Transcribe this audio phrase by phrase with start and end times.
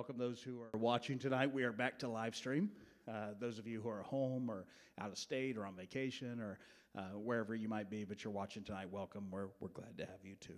[0.00, 1.52] welcome those who are watching tonight.
[1.52, 2.70] We are back to live stream.
[3.06, 4.64] Uh, those of you who are home or
[4.98, 6.58] out of state or on vacation or
[6.96, 9.26] uh, wherever you might be, but you're watching tonight, welcome.
[9.30, 10.54] We're, we're glad to have you too.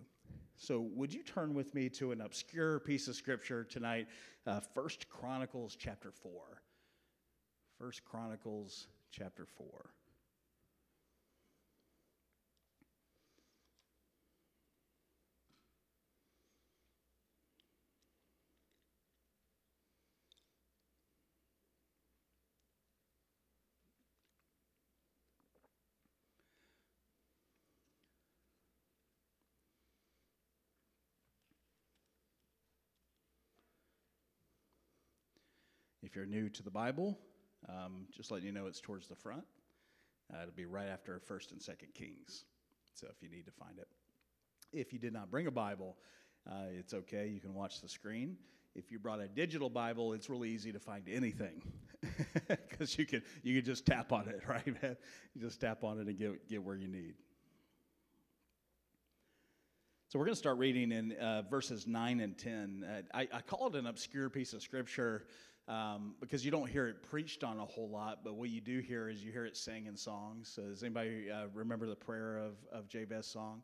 [0.55, 4.07] So, would you turn with me to an obscure piece of scripture tonight?
[4.47, 6.31] Uh, First Chronicles chapter 4.
[7.81, 9.67] First Chronicles chapter 4.
[36.12, 37.19] If you're new to the Bible,
[37.71, 39.45] um, just letting you know it's towards the front.
[40.30, 42.45] Uh, it'll be right after First and Second Kings.
[42.93, 43.88] So if you need to find it,
[44.75, 45.97] if you did not bring a Bible,
[46.47, 47.29] uh, it's okay.
[47.29, 48.37] You can watch the screen.
[48.75, 51.62] If you brought a digital Bible, it's really easy to find anything
[52.49, 54.66] because you can you can just tap on it, right?
[54.66, 57.15] You just tap on it and get get where you need.
[60.10, 62.85] So we're going to start reading in uh, verses 9 and 10.
[62.87, 65.24] Uh, I, I, call it an obscure piece of scripture
[65.68, 68.80] um, because you don't hear it preached on a whole lot, but what you do
[68.80, 70.58] hear is you hear it sang in songs.
[70.58, 73.62] Uh, does anybody uh, remember the prayer of, of Jabez song?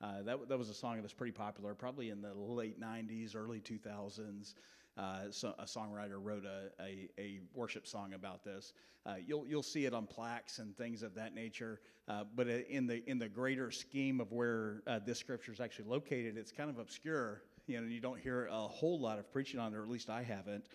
[0.00, 3.36] Uh, that, that was a song that was pretty popular, probably in the late 90s,
[3.36, 4.54] early 2000s.
[4.96, 8.72] Uh, so a songwriter wrote a, a, a, worship song about this.
[9.04, 11.80] Uh, you'll, you'll see it on plaques and things of that nature.
[12.06, 15.86] Uh, but in the, in the greater scheme of where uh, this scripture is actually
[15.88, 17.42] located, it's kind of obscure.
[17.66, 20.10] You know, you don't hear a whole lot of preaching on it, or at least
[20.10, 20.66] I haven't.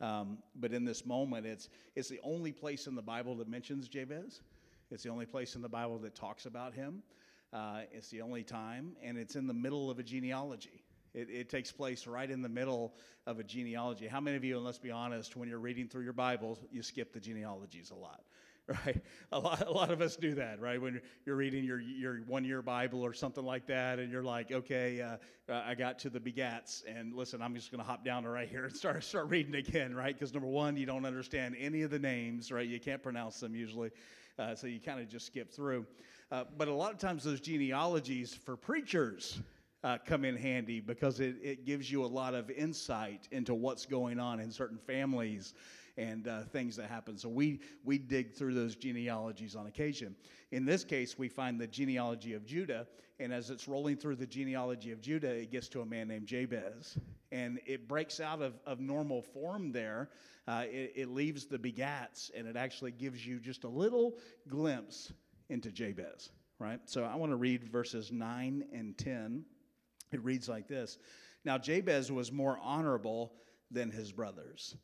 [0.00, 3.88] Um, but in this moment, it's, it's the only place in the Bible that mentions
[3.88, 4.40] Jabez.
[4.90, 7.02] It's the only place in the Bible that talks about him.
[7.52, 10.84] Uh, it's the only time, and it's in the middle of a genealogy.
[11.12, 12.94] It, it, takes place right in the middle
[13.26, 14.06] of a genealogy.
[14.06, 16.82] How many of you, and let's be honest, when you're reading through your Bible, you
[16.82, 18.22] skip the genealogies a lot?
[18.86, 19.02] right?
[19.32, 20.80] A lot, a lot of us do that, right?
[20.80, 24.52] When you're reading your, your one year Bible or something like that, and you're like,
[24.52, 25.16] okay, uh,
[25.52, 28.28] uh I got to the begats, and listen, I'm just going to hop down to
[28.28, 30.14] right here and start, start reading again, right?
[30.14, 32.66] Because number one, you don't understand any of the names, right?
[32.66, 33.90] You can't pronounce them usually,
[34.38, 35.86] uh, so you kind of just skip through.
[36.30, 39.40] Uh, but a lot of times, those genealogies for preachers,
[39.82, 43.86] uh, come in handy because it, it gives you a lot of insight into what's
[43.86, 45.54] going on in certain families
[46.00, 47.18] and uh, things that happen.
[47.18, 50.16] So we, we dig through those genealogies on occasion.
[50.50, 52.86] In this case, we find the genealogy of Judah,
[53.18, 56.26] and as it's rolling through the genealogy of Judah, it gets to a man named
[56.26, 56.96] Jabez.
[57.32, 60.08] And it breaks out of, of normal form there.
[60.48, 64.14] Uh, it, it leaves the begats, and it actually gives you just a little
[64.48, 65.12] glimpse
[65.50, 66.80] into Jabez, right?
[66.86, 69.44] So I want to read verses 9 and 10.
[70.12, 70.96] It reads like this
[71.44, 73.34] Now Jabez was more honorable
[73.70, 74.76] than his brothers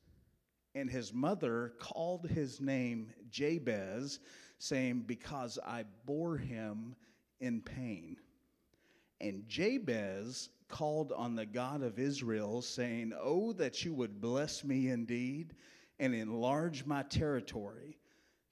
[0.76, 4.20] and his mother called his name Jabez,
[4.58, 6.94] saying, Because I bore him
[7.40, 8.18] in pain.
[9.18, 14.90] And Jabez called on the God of Israel, saying, Oh, that you would bless me
[14.90, 15.54] indeed
[15.98, 17.96] and enlarge my territory,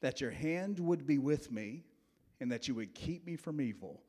[0.01, 1.85] that your hand would be with me,
[2.41, 4.03] and that you would keep me from evil,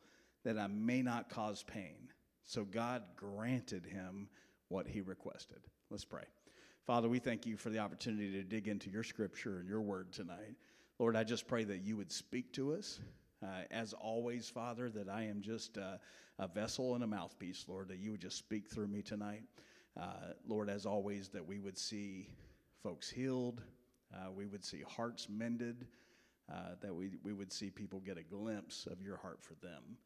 [0.46, 2.08] that I may not cause pain.
[2.46, 4.30] So God granted him
[4.70, 5.59] what he requested.
[5.90, 6.24] Let's pray.
[6.85, 10.13] Father, we thank you for the opportunity to dig into your scripture and your word
[10.13, 10.53] tonight.
[11.00, 13.00] Lord, I just pray that you would speak to us.
[13.41, 15.97] Uh, as always, Father, that I am just uh,
[16.38, 19.41] a vessel and a mouthpiece, Lord, that you would just speak through me tonight.
[20.00, 22.29] Uh, Lord, as always, that we would see
[22.84, 23.63] folks healed,
[24.13, 25.88] uh, we would see hearts mended,
[26.53, 29.97] uh, that we, we would see people get a glimpse of your heart for them.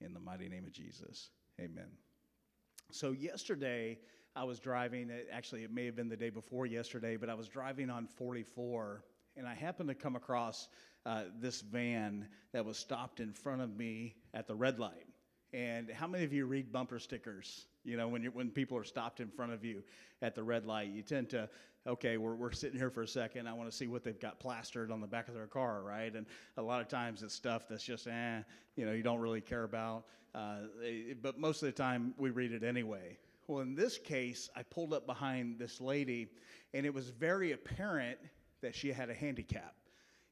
[0.00, 1.28] In the mighty name of Jesus,
[1.60, 1.90] amen.
[2.90, 3.98] So, yesterday,
[4.34, 7.48] I was driving, actually, it may have been the day before yesterday, but I was
[7.48, 9.04] driving on 44
[9.36, 10.68] and I happened to come across
[11.04, 15.06] uh, this van that was stopped in front of me at the red light.
[15.52, 17.66] And how many of you read bumper stickers?
[17.84, 19.82] You know, when, you when people are stopped in front of you
[20.22, 21.48] at the red light, you tend to,
[21.86, 23.46] okay, we're, we're sitting here for a second.
[23.46, 26.14] I want to see what they've got plastered on the back of their car, right?
[26.14, 26.26] And
[26.56, 28.38] a lot of times it's stuff that's just, eh,
[28.76, 30.04] you know, you don't really care about.
[30.34, 30.60] Uh,
[31.20, 33.18] but most of the time we read it anyway.
[33.46, 36.28] Well, in this case, I pulled up behind this lady,
[36.74, 38.18] and it was very apparent
[38.60, 39.74] that she had a handicap.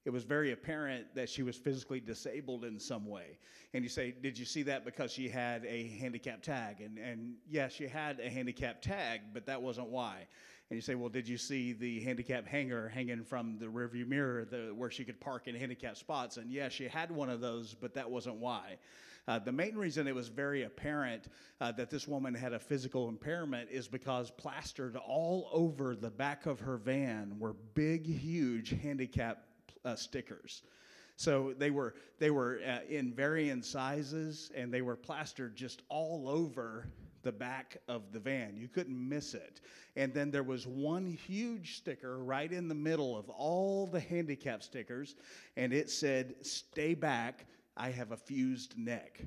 [0.07, 3.39] it was very apparent that she was physically disabled in some way.
[3.75, 6.81] And you say, Did you see that because she had a handicap tag?
[6.81, 10.27] And, and yes, she had a handicap tag, but that wasn't why.
[10.71, 14.45] And you say, Well, did you see the handicap hanger hanging from the rearview mirror
[14.45, 16.37] the, where she could park in handicap spots?
[16.37, 18.79] And yes, she had one of those, but that wasn't why.
[19.27, 21.27] Uh, the main reason it was very apparent
[21.61, 26.47] uh, that this woman had a physical impairment is because plastered all over the back
[26.47, 29.45] of her van were big, huge handicap
[29.85, 30.63] uh, stickers.
[31.17, 36.29] So they were they were uh, in varying sizes, and they were plastered just all
[36.29, 36.87] over
[37.23, 38.57] the back of the van.
[38.57, 39.61] You couldn't miss it.
[39.97, 44.63] And then there was one huge sticker right in the middle of all the handicap
[44.63, 45.17] stickers,
[45.57, 47.47] and it said, "Stay back.
[47.77, 49.21] I have a fused neck."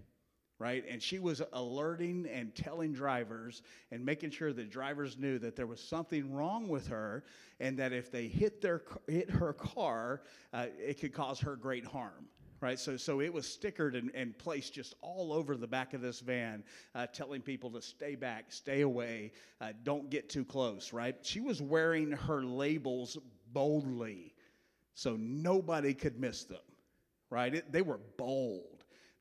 [0.59, 0.85] right?
[0.89, 5.67] And she was alerting and telling drivers and making sure that drivers knew that there
[5.67, 7.25] was something wrong with her
[7.59, 10.21] and that if they hit their hit her car,
[10.53, 12.27] uh, it could cause her great harm.
[12.63, 15.99] Right, so so it was stickered and, and placed just all over the back of
[15.99, 16.63] this van,
[16.95, 20.93] uh, telling people to stay back, stay away, uh, don't get too close.
[20.93, 23.17] Right, she was wearing her labels
[23.51, 24.33] boldly,
[24.93, 26.61] so nobody could miss them.
[27.29, 28.72] Right, it, they were bold.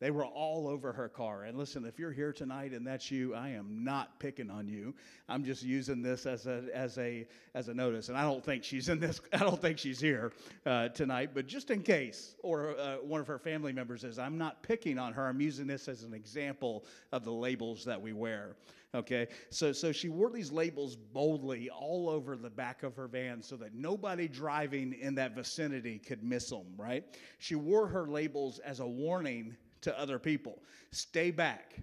[0.02, 1.44] They were all over her car.
[1.44, 4.96] And listen, if you're here tonight and that's you, I am not picking on you.
[5.28, 8.08] I'm just using this as a as a as a notice.
[8.08, 9.20] And I don't think she's in this.
[9.32, 10.32] I don't think she's here
[10.66, 11.30] uh, tonight.
[11.34, 14.98] But just in case, or uh, one of her family members is, I'm not picking
[14.98, 15.28] on her.
[15.28, 18.56] I'm using this as an example of the labels that we wear.
[18.96, 23.40] Okay, so so she wore these labels boldly all over the back of her van
[23.40, 26.66] so that nobody driving in that vicinity could miss them.
[26.76, 27.04] Right?
[27.38, 30.58] She wore her labels as a warning to other people.
[30.90, 31.76] Stay back,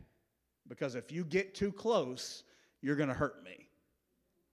[0.68, 2.44] because if you get too close,
[2.82, 3.68] you're going to hurt me,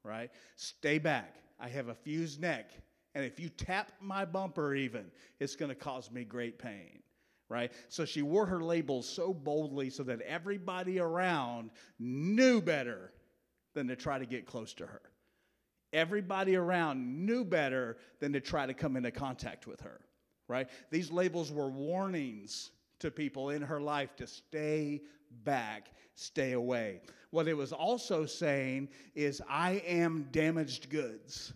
[0.04, 0.31] right?
[0.56, 1.37] Stay back.
[1.58, 2.70] I have a fused neck,
[3.14, 5.06] and if you tap my bumper, even,
[5.40, 7.00] it's going to cause me great pain.
[7.48, 7.70] Right?
[7.88, 11.70] So she wore her labels so boldly so that everybody around
[12.00, 13.12] knew better
[13.72, 15.00] than to try to get close to her.
[15.93, 20.00] Everybody around knew better than to try to come into contact with her,
[20.48, 20.69] right?
[20.90, 25.02] These labels were warnings to people in her life to stay
[25.44, 27.00] back, stay away.
[27.31, 31.52] What it was also saying is, I am damaged goods.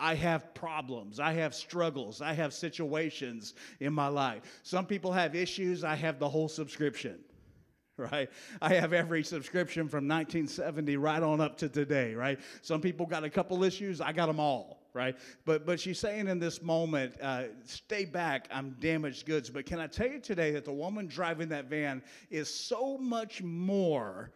[0.00, 1.20] I have problems.
[1.20, 2.20] I have struggles.
[2.20, 4.42] I have situations in my life.
[4.62, 5.84] Some people have issues.
[5.84, 7.20] I have the whole subscription,
[7.96, 8.28] right?
[8.60, 12.40] I have every subscription from 1970 right on up to today, right?
[12.62, 14.00] Some people got a couple issues.
[14.00, 15.16] I got them all right?
[15.44, 18.48] But but she's saying in this moment, uh, stay back.
[18.50, 19.50] I'm damaged goods.
[19.50, 23.42] But can I tell you today that the woman driving that van is so much
[23.42, 24.32] more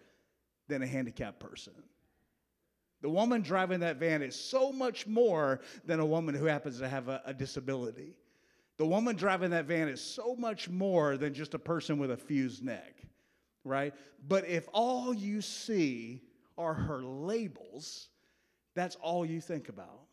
[0.69, 1.73] than a handicapped person.
[3.03, 6.89] The woman driving that van is so much more than a woman who happens to
[6.89, 8.17] have a, a disability.
[8.79, 12.17] The woman driving that van is so much more than just a person with a
[12.17, 13.03] fused neck,
[13.65, 13.95] right?
[14.27, 16.23] But if all you see
[16.59, 18.09] are her labels,
[18.75, 20.06] that's all you think about.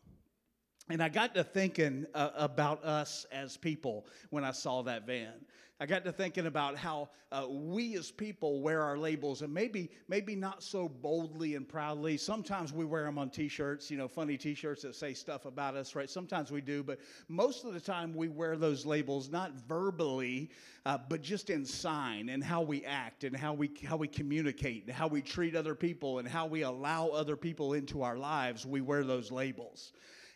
[0.90, 5.32] And I got to thinking uh, about us as people when I saw that van.
[5.80, 9.90] I got to thinking about how uh, we as people wear our labels, and maybe
[10.08, 12.16] maybe not so boldly and proudly.
[12.16, 15.96] Sometimes we wear them on T-shirts, you know, funny T-shirts that say stuff about us,
[15.96, 16.08] right?
[16.08, 20.48] Sometimes we do, but most of the time we wear those labels not verbally,
[20.86, 24.84] uh, but just in sign and how we act and how we how we communicate
[24.86, 28.64] and how we treat other people and how we allow other people into our lives.
[28.64, 29.92] We wear those labels.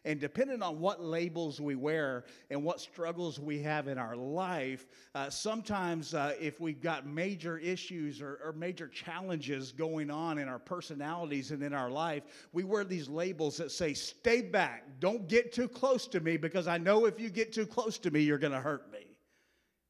[0.09, 4.87] And depending on what labels we wear and what struggles we have in our life,
[5.15, 10.49] uh, sometimes uh, if we've got major issues or, or major challenges going on in
[10.49, 12.23] our personalities and in our life,
[12.55, 16.69] we wear these labels that say, Stay back, don't get too close to me because
[16.69, 19.15] I know if you get too close to me, you're going to hurt me.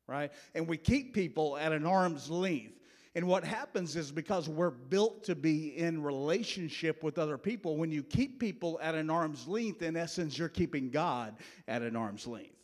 [0.08, 0.32] Right?
[0.52, 2.77] And we keep people at an arm's length.
[3.18, 7.90] And what happens is because we're built to be in relationship with other people, when
[7.90, 11.34] you keep people at an arm's length, in essence, you're keeping God
[11.66, 12.54] at an arm's length,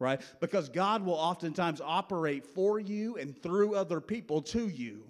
[0.00, 0.20] right?
[0.40, 5.04] Because God will oftentimes operate for you and through other people to you.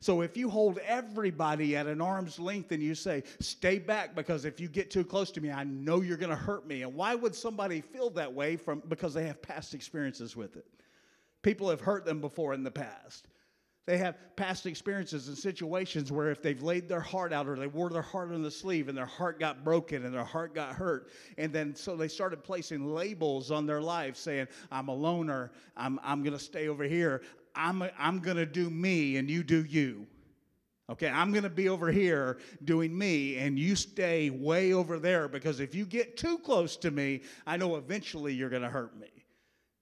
[0.00, 4.44] So if you hold everybody at an arm's length and you say, stay back because
[4.44, 6.82] if you get too close to me, I know you're going to hurt me.
[6.82, 10.66] And why would somebody feel that way from because they have past experiences with it?
[11.40, 13.28] People have hurt them before in the past.
[13.84, 17.66] They have past experiences and situations where if they've laid their heart out or they
[17.66, 20.74] wore their heart on the sleeve and their heart got broken and their heart got
[20.74, 21.10] hurt.
[21.36, 25.98] And then so they started placing labels on their life saying, I'm a loner, I'm,
[26.04, 27.22] I'm going to stay over here,
[27.56, 30.06] I'm, I'm going to do me and you do you.
[30.90, 35.26] Okay, I'm going to be over here doing me, and you stay way over there
[35.26, 38.98] because if you get too close to me, I know eventually you're going to hurt
[38.98, 39.21] me.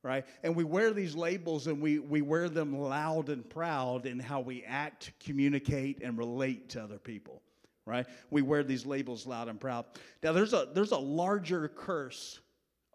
[0.02, 0.24] Right?
[0.42, 4.40] And we wear these labels and we, we wear them loud and proud in how
[4.40, 7.42] we act, communicate, and relate to other people.
[7.84, 8.06] Right?
[8.30, 9.84] We wear these labels loud and proud.
[10.22, 12.40] Now, there's a, there's a larger curse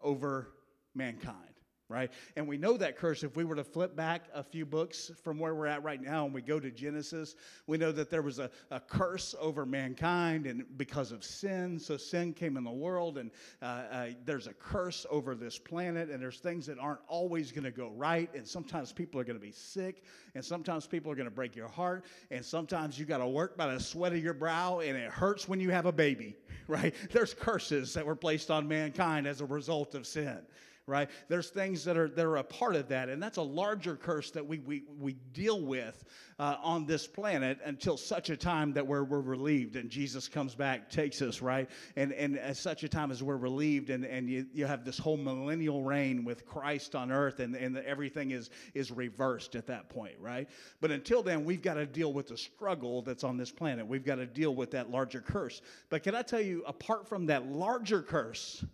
[0.02, 0.48] over
[0.94, 1.55] mankind
[1.88, 2.10] right?
[2.34, 3.22] And we know that curse.
[3.22, 6.24] If we were to flip back a few books from where we're at right now
[6.24, 7.36] and we go to Genesis,
[7.68, 11.78] we know that there was a, a curse over mankind and because of sin.
[11.78, 13.30] So sin came in the world, and
[13.62, 17.64] uh, uh, there's a curse over this planet, and there's things that aren't always going
[17.64, 18.30] to go right.
[18.34, 20.02] And sometimes people are going to be sick,
[20.34, 23.56] and sometimes people are going to break your heart, and sometimes you got to work
[23.56, 26.94] by the sweat of your brow, and it hurts when you have a baby, right?
[27.12, 30.38] There's curses that were placed on mankind as a result of sin
[30.86, 31.10] right?
[31.28, 34.30] There's things that are, that are a part of that, and that's a larger curse
[34.32, 36.04] that we, we, we deal with
[36.38, 40.54] uh, on this planet until such a time that we're, we're relieved and Jesus comes
[40.54, 41.68] back, takes us, right?
[41.96, 44.98] And, and at such a time as we're relieved and, and you, you have this
[44.98, 49.88] whole millennial reign with Christ on earth and, and everything is, is reversed at that
[49.88, 50.48] point, right?
[50.80, 53.86] But until then, we've got to deal with the struggle that's on this planet.
[53.86, 55.62] We've got to deal with that larger curse.
[55.88, 58.64] But can I tell you, apart from that larger curse,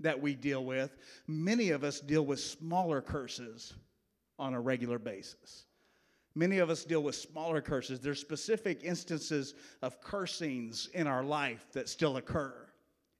[0.00, 3.74] that we deal with, many of us deal with smaller curses
[4.38, 5.66] on a regular basis.
[6.34, 8.00] Many of us deal with smaller curses.
[8.00, 12.54] There's specific instances of cursings in our life that still occur.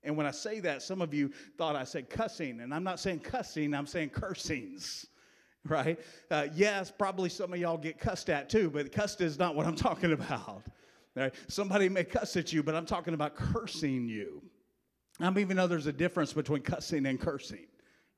[0.02, 3.00] And when I say that, some of you thought I said cussing, and I'm not
[3.00, 5.06] saying cussing, I'm saying cursings,
[5.68, 5.98] right?
[6.30, 9.66] Uh, yes, probably some of y'all get cussed at too, but cussed is not what
[9.66, 10.62] I'm talking about.
[11.16, 11.34] Right?
[11.48, 14.40] Somebody may cuss at you, but I'm talking about cursing you.
[15.20, 17.66] I don't even know there's a difference between cussing and cursing,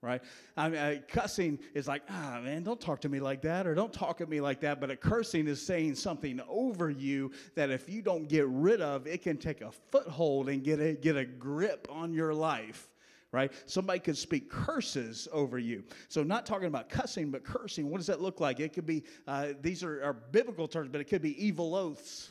[0.03, 0.23] right?
[0.57, 3.75] I mean, uh, cussing is like, ah, man, don't talk to me like that, or
[3.75, 4.81] don't talk at me like that.
[4.81, 9.07] But a cursing is saying something over you that if you don't get rid of,
[9.07, 12.89] it can take a foothold and get a, get a grip on your life
[13.33, 13.51] right?
[13.65, 15.83] Somebody could speak curses over you.
[16.09, 17.89] So, not talking about cussing, but cursing.
[17.89, 18.61] What does that look like?
[18.61, 22.31] It could be, uh, these are, are, biblical terms, but it could be evil oaths,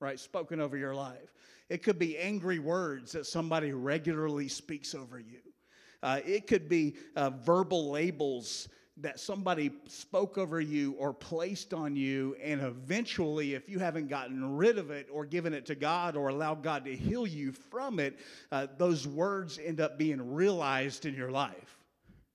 [0.00, 0.18] right?
[0.18, 1.32] Spoken over your life.
[1.72, 5.40] It could be angry words that somebody regularly speaks over you.
[6.02, 11.96] Uh, it could be uh, verbal labels that somebody spoke over you or placed on
[11.96, 16.14] you, and eventually, if you haven't gotten rid of it or given it to God
[16.14, 18.18] or allowed God to heal you from it,
[18.50, 21.81] uh, those words end up being realized in your life.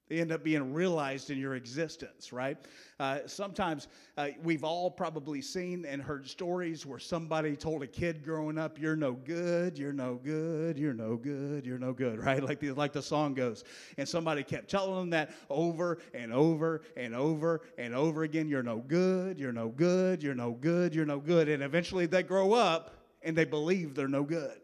[0.09, 2.57] They end up being realized in your existence, right?
[2.97, 3.87] Uh, sometimes
[4.17, 8.79] uh, we've all probably seen and heard stories where somebody told a kid growing up,
[8.79, 12.41] "You're no good, you're no good, you're no good, you're no good," right?
[12.41, 13.65] Like the like the song goes,
[13.97, 18.47] and somebody kept telling them that over and over and over and over again.
[18.47, 22.23] You're no good, you're no good, you're no good, you're no good, and eventually they
[22.23, 24.59] grow up and they believe they're no good.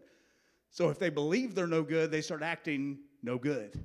[0.69, 3.83] So if they believe they're no good, they start acting no good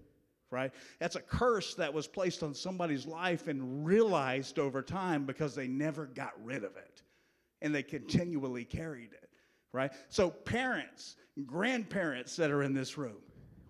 [0.50, 0.72] right?
[0.98, 5.68] That's a curse that was placed on somebody's life and realized over time because they
[5.68, 7.02] never got rid of it
[7.60, 9.30] and they continually carried it,
[9.72, 9.92] right?
[10.08, 13.18] So, parents, grandparents that are in this room,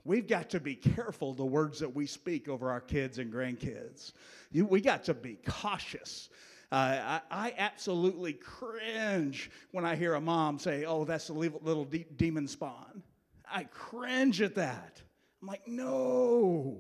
[0.04, 4.12] we've got to be careful the words that we speak over our kids and grandkids.
[4.52, 6.28] You, we got to be cautious.
[6.70, 11.87] Uh, I, I, absolutely cringe when I hear a mom say, Oh, that's a little
[11.87, 13.02] de- demon spawn.
[13.50, 15.00] I cringe at that.
[15.40, 16.78] I'm like, no,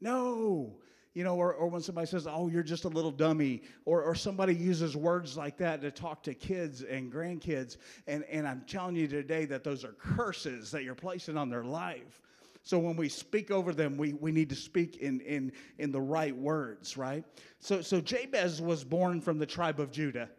[0.00, 0.76] no.
[1.14, 4.14] You know, or, or when somebody says, oh, you're just a little dummy, or, or
[4.14, 7.76] somebody uses words like that to talk to kids and grandkids.
[8.06, 11.64] And, and I'm telling you today that those are curses that you're placing on their
[11.64, 12.22] life.
[12.62, 16.00] So when we speak over them, we, we need to speak in, in, in the
[16.00, 17.24] right words, right?
[17.58, 20.30] So, so Jabez was born from the tribe of Judah.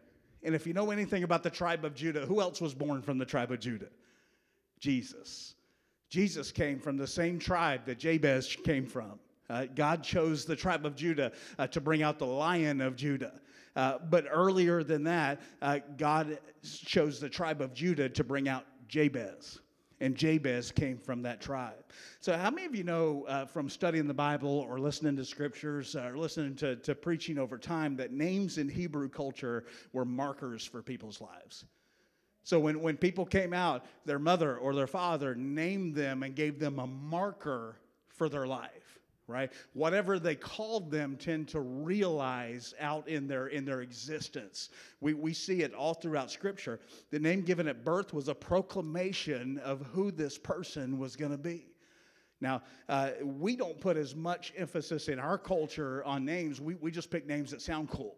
[0.42, 3.18] And if you know anything about the tribe of Judah, who else was born from
[3.18, 3.90] the tribe of Judah?
[4.80, 5.54] Jesus.
[6.14, 9.18] Jesus came from the same tribe that Jabez came from.
[9.50, 13.40] Uh, God chose the tribe of Judah uh, to bring out the lion of Judah.
[13.74, 18.64] Uh, but earlier than that, uh, God chose the tribe of Judah to bring out
[18.86, 19.58] Jabez.
[19.98, 21.82] And Jabez came from that tribe.
[22.20, 25.96] So, how many of you know uh, from studying the Bible or listening to scriptures
[25.96, 30.80] or listening to, to preaching over time that names in Hebrew culture were markers for
[30.80, 31.64] people's lives?
[32.44, 36.58] So when, when people came out, their mother or their father named them and gave
[36.58, 39.50] them a marker for their life, right?
[39.72, 44.68] Whatever they called them tend to realize out in their in their existence.
[45.00, 46.80] We, we see it all throughout Scripture.
[47.10, 51.38] The name given at birth was a proclamation of who this person was going to
[51.38, 51.68] be.
[52.42, 56.60] Now, uh, we don't put as much emphasis in our culture on names.
[56.60, 58.16] We, we just pick names that sound cool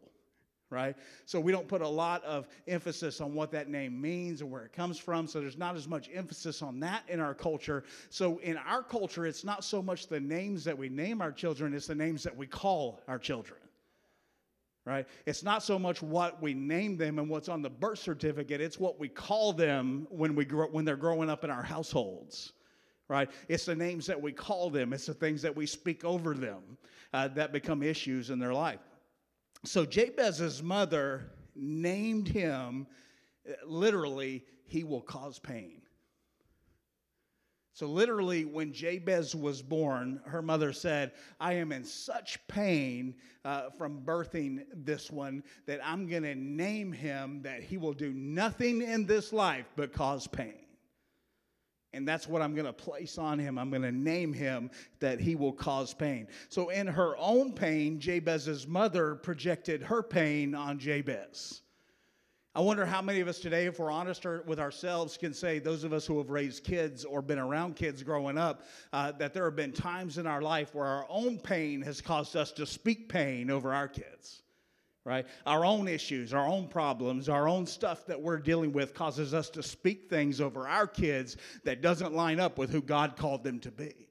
[0.71, 0.97] right?
[1.27, 4.65] So we don't put a lot of emphasis on what that name means or where
[4.65, 5.27] it comes from.
[5.27, 7.85] So there's not as much emphasis on that in our culture.
[8.11, 11.75] So in our culture, it's not so much the names that we name our children,
[11.75, 13.61] it's the names that we call our children.
[14.85, 15.07] Right?
[15.25, 18.79] It's not so much what we name them and what's on the birth certificate, it's
[18.79, 22.53] what we call them when, we grow, when they're growing up in our households
[23.09, 23.31] right?
[23.49, 26.77] It's the names that we call them, it's the things that we speak over them
[27.13, 28.81] uh, that become issues in their life.
[29.65, 32.87] So Jabez's mother named him
[33.65, 35.83] literally, he will cause pain.
[37.73, 43.69] So, literally, when Jabez was born, her mother said, I am in such pain uh,
[43.69, 48.81] from birthing this one that I'm going to name him that he will do nothing
[48.81, 50.66] in this life but cause pain.
[51.97, 53.59] And that's what I'm going to place on him.
[53.59, 56.29] I'm going to name him that he will cause pain.
[56.51, 61.63] So, in her own pain, Jabez's mother projected her pain on Jabez.
[62.55, 65.85] I wonder how many of us today, if we're honest with ourselves, can say, those
[65.85, 68.63] of us who have raised kids or been around kids growing up,
[68.93, 72.37] uh, that there have been times in our life where our own pain has caused
[72.37, 74.43] us to speak pain over our kids
[75.07, 75.25] right?
[75.47, 79.49] Our own issues, our own problems, our own stuff that we're dealing with causes us
[79.51, 83.61] to speak things over our kids that doesn't line up with who God called them
[83.61, 84.09] to be.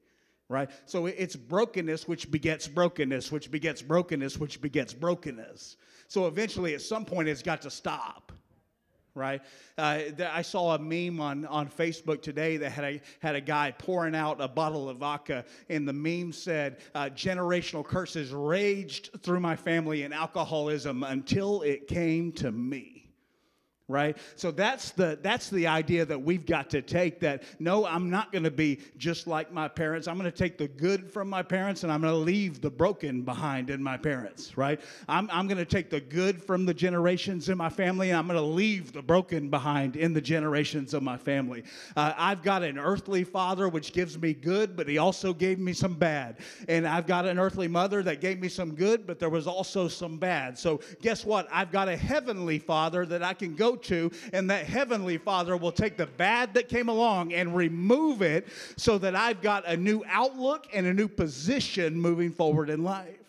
[0.48, 0.70] Right?
[0.86, 5.76] So it's brokenness which begets brokenness, which begets brokenness, which begets brokenness.
[6.08, 8.32] So eventually, at some point, it's got to stop
[9.16, 9.42] right?
[9.78, 13.72] Uh, I saw a meme on, on Facebook today that had a, had a guy
[13.72, 19.40] pouring out a bottle of vodka, and the meme said, uh, Generational curses raged through
[19.40, 22.95] my family in alcoholism until it came to me
[23.88, 24.18] right?
[24.36, 28.32] So that's the that's the idea that we've got to take that no i'm not
[28.32, 30.08] going to be just like my parents.
[30.08, 32.70] I'm going to take the good from my parents and i'm going to leave the
[32.70, 34.80] broken behind in my parents right?
[35.08, 38.28] I'm, I'm going to take the good from the generations in my family and i'm
[38.28, 41.64] going to leave the broken behind in the generations of my family.
[41.96, 45.74] Uh, i've got an earthly father which gives me good but he also gave me
[45.74, 46.38] some bad.
[46.68, 49.88] And i've got an earthly mother that gave me some good but there was also
[49.88, 50.58] some bad.
[50.58, 51.48] So guess what?
[51.52, 55.72] I've got a heavenly father that i can go to, and that Heavenly Father will
[55.72, 60.04] take the bad that came along and remove it so that I've got a new
[60.08, 63.20] outlook and a new position moving forward in life.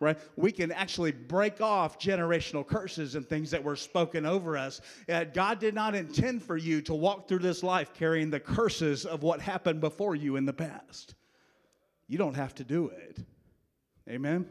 [0.00, 0.18] Right?
[0.34, 4.80] We can actually break off generational curses and things that were spoken over us.
[5.08, 9.06] Uh, God did not intend for you to walk through this life carrying the curses
[9.06, 11.14] of what happened before you in the past.
[12.08, 13.18] You don't have to do it.
[14.08, 14.46] Amen?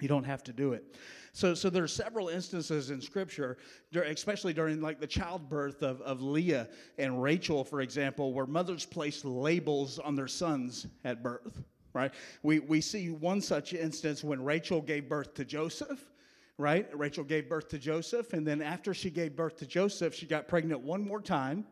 [0.00, 0.96] You don't have to do it.
[1.40, 3.56] So, so there are several instances in Scripture,
[3.94, 9.24] especially during like the childbirth of, of Leah and Rachel, for example, where mothers placed
[9.24, 11.62] labels on their sons at birth.
[11.94, 12.12] Right?
[12.42, 16.10] We, we see one such instance when Rachel gave birth to Joseph
[16.58, 16.86] right?
[16.92, 20.46] Rachel gave birth to Joseph, and then after she gave birth to Joseph, she got
[20.46, 21.64] pregnant one more time.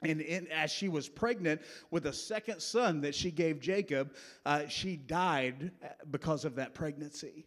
[0.00, 4.14] And in, as she was pregnant with a second son that she gave Jacob,
[4.46, 7.44] uh, she died uh, because of that pregnancy.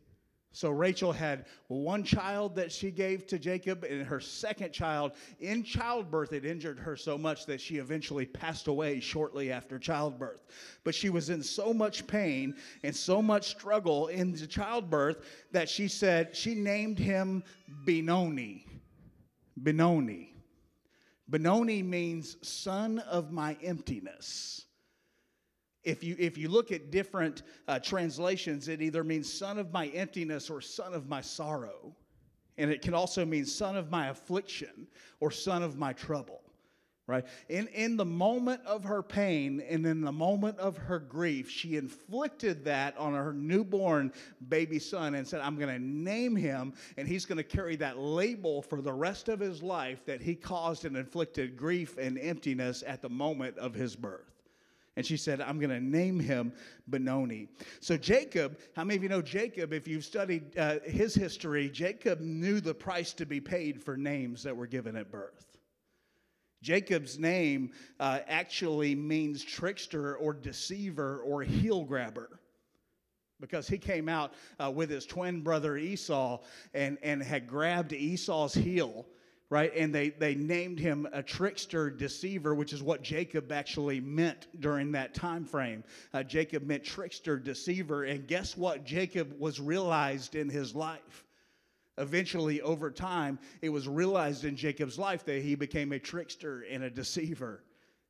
[0.58, 5.62] So Rachel had one child that she gave to Jacob, and her second child in
[5.62, 10.48] childbirth, it injured her so much that she eventually passed away shortly after childbirth.
[10.84, 15.18] But she was in so much pain and so much struggle in the childbirth
[15.52, 17.44] that she said she named him
[17.86, 18.66] Benoni.
[19.58, 20.34] Benoni.
[21.30, 24.66] Benoni means son of my emptiness.
[25.88, 29.88] If you, if you look at different uh, translations, it either means son of my
[29.88, 31.96] emptiness or son of my sorrow.
[32.58, 34.88] And it can also mean son of my affliction
[35.22, 36.42] or son of my trouble
[37.08, 37.26] right?
[37.48, 41.78] In, in the moment of her pain and in the moment of her grief, she
[41.78, 44.12] inflicted that on her newborn
[44.50, 47.98] baby son and said, I'm going to name him, and he's going to carry that
[47.98, 52.84] label for the rest of his life that he caused and inflicted grief and emptiness
[52.86, 54.37] at the moment of his birth.
[54.98, 56.52] And she said, I'm going to name him
[56.88, 57.50] Benoni.
[57.82, 59.72] So, Jacob, how many of you know Jacob?
[59.72, 64.42] If you've studied uh, his history, Jacob knew the price to be paid for names
[64.42, 65.60] that were given at birth.
[66.64, 72.40] Jacob's name uh, actually means trickster or deceiver or heel grabber
[73.40, 76.40] because he came out uh, with his twin brother Esau
[76.74, 79.06] and, and had grabbed Esau's heel
[79.50, 79.72] right?
[79.76, 84.92] And they, they named him a trickster deceiver, which is what Jacob actually meant during
[84.92, 85.84] that time frame.
[86.14, 88.04] Uh, Jacob meant trickster deceiver.
[88.04, 88.84] And guess what?
[88.84, 91.24] Jacob was realized in his life.
[91.98, 96.84] Eventually, over time, it was realized in Jacob's life that he became a trickster and
[96.84, 97.64] a deceiver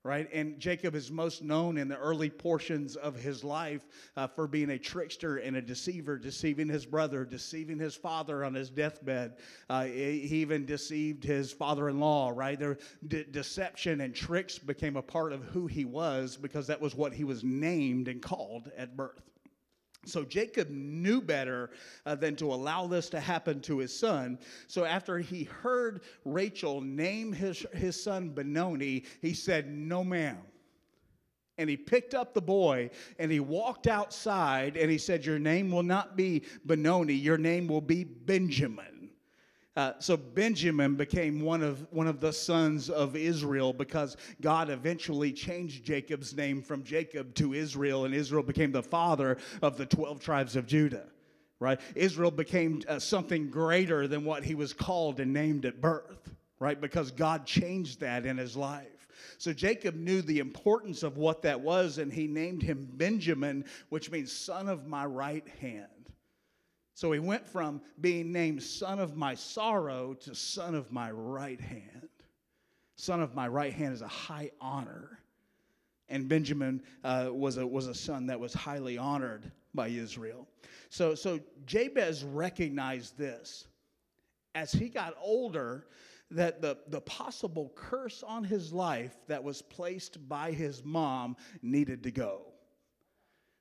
[0.08, 0.30] right?
[0.32, 4.70] And Jacob is most known in the early portions of his life uh, for being
[4.70, 9.36] a trickster and a deceiver, deceiving his brother, deceiving his father on his deathbed.
[9.70, 12.58] Uh, he even deceived his father in law, right?
[12.58, 17.14] De- deception and tricks became a part of who he was because that was what
[17.14, 19.37] he was named and called at birth.
[20.08, 21.70] So Jacob knew better
[22.06, 24.40] uh, than to allow this to happen to his son.
[24.68, 30.38] So after he heard Rachel name his, his son Benoni, he said, No, ma'am.
[31.60, 35.72] And he picked up the boy and he walked outside and he said, Your name
[35.72, 38.97] will not be Benoni, your name will be Benjamin.
[39.78, 45.32] Uh, so Benjamin became one of, one of the sons of Israel because God eventually
[45.32, 50.20] changed Jacob's name from Jacob to Israel, and Israel became the father of the 12
[50.20, 51.06] tribes of Judah.
[51.60, 51.80] Right?
[51.94, 56.82] Israel became uh, something greater than what he was called and named at birth, right?
[56.82, 59.08] Because God changed that in his life.
[59.38, 64.10] So Jacob knew the importance of what that was, and he named him Benjamin, which
[64.10, 65.97] means son of my right hand.
[66.98, 71.62] So he went from being named son of my sorrow to son of my right
[71.62, 72.10] hand.
[72.96, 75.20] Son of my right hand is a high honor.
[76.10, 80.48] And Benjamin uh, was, a, was a son that was highly honored by Israel.
[80.90, 83.68] So, so Jabez recognized this.
[84.56, 85.86] As he got older,
[86.32, 92.02] that the, the possible curse on his life that was placed by his mom needed
[92.02, 92.48] to go.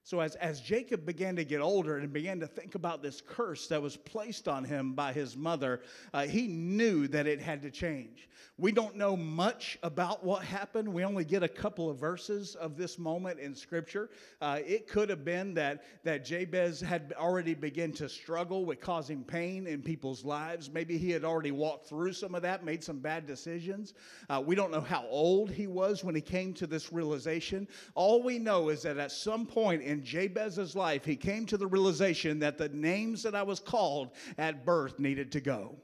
[0.07, 3.66] So, as, as Jacob began to get older and began to think about this curse
[3.66, 5.81] that was placed on him by his mother,
[6.14, 8.29] uh, he knew that it had to change.
[8.59, 10.88] We don't know much about what happened.
[10.88, 14.09] We only get a couple of verses of this moment in Scripture.
[14.40, 19.25] Uh, it could have been that, that Jabez had already begun to struggle with causing
[19.25, 20.71] pain in people's lives.
[20.71, 23.92] Maybe he had already walked through some of that, made some bad decisions.
[24.31, 27.69] Uh, we don't know how old he was when he came to this realization.
[27.95, 31.56] All we know is that at some point in in Jabez's life, he came to
[31.56, 35.76] the realization that the names that I was called at birth needed to go.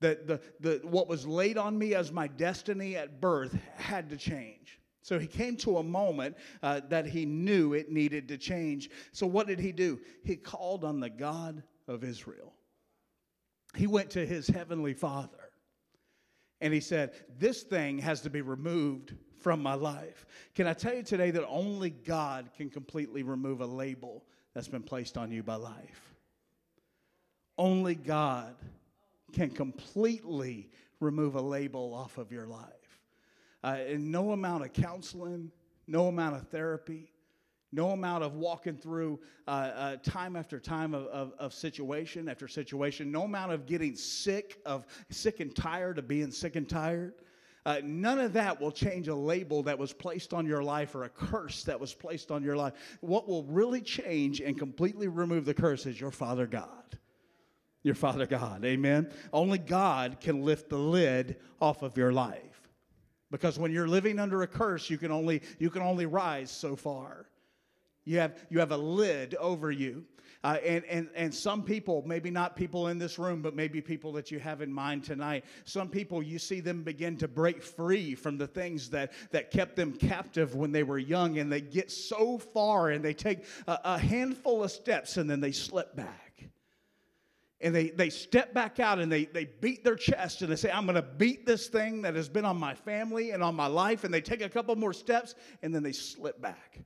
[0.00, 4.16] That the, the, what was laid on me as my destiny at birth had to
[4.16, 4.80] change.
[5.02, 8.88] So he came to a moment uh, that he knew it needed to change.
[9.12, 10.00] So what did he do?
[10.24, 12.54] He called on the God of Israel.
[13.76, 15.50] He went to his heavenly Father
[16.62, 20.26] and he said, This thing has to be removed from my life.
[20.54, 24.24] Can I tell you today that only God can completely remove a label
[24.54, 26.14] that's been placed on you by life?
[27.58, 28.54] Only God
[29.32, 33.00] can completely remove a label off of your life.
[33.64, 35.50] Uh, and no amount of counseling,
[35.86, 37.12] no amount of therapy,
[37.72, 42.46] no amount of walking through uh, uh, time after time of, of, of, situation after
[42.46, 47.14] situation, no amount of getting sick of sick and tired of being sick and tired.
[47.64, 51.04] Uh, none of that will change a label that was placed on your life or
[51.04, 52.72] a curse that was placed on your life.
[53.00, 56.98] What will really change and completely remove the curse is your Father God.
[57.84, 58.64] Your Father God.
[58.64, 59.10] Amen.
[59.32, 62.68] Only God can lift the lid off of your life.
[63.30, 66.76] Because when you're living under a curse, you can only you can only rise so
[66.76, 67.26] far.
[68.04, 70.04] You have, you have a lid over you.
[70.44, 74.12] Uh, and, and, and some people, maybe not people in this room, but maybe people
[74.12, 78.14] that you have in mind tonight, some people you see them begin to break free
[78.16, 81.92] from the things that, that kept them captive when they were young, and they get
[81.92, 86.48] so far and they take a, a handful of steps and then they slip back.
[87.60, 90.72] And they, they step back out and they, they beat their chest and they say,
[90.72, 93.68] I'm going to beat this thing that has been on my family and on my
[93.68, 94.02] life.
[94.02, 96.80] And they take a couple more steps and then they slip back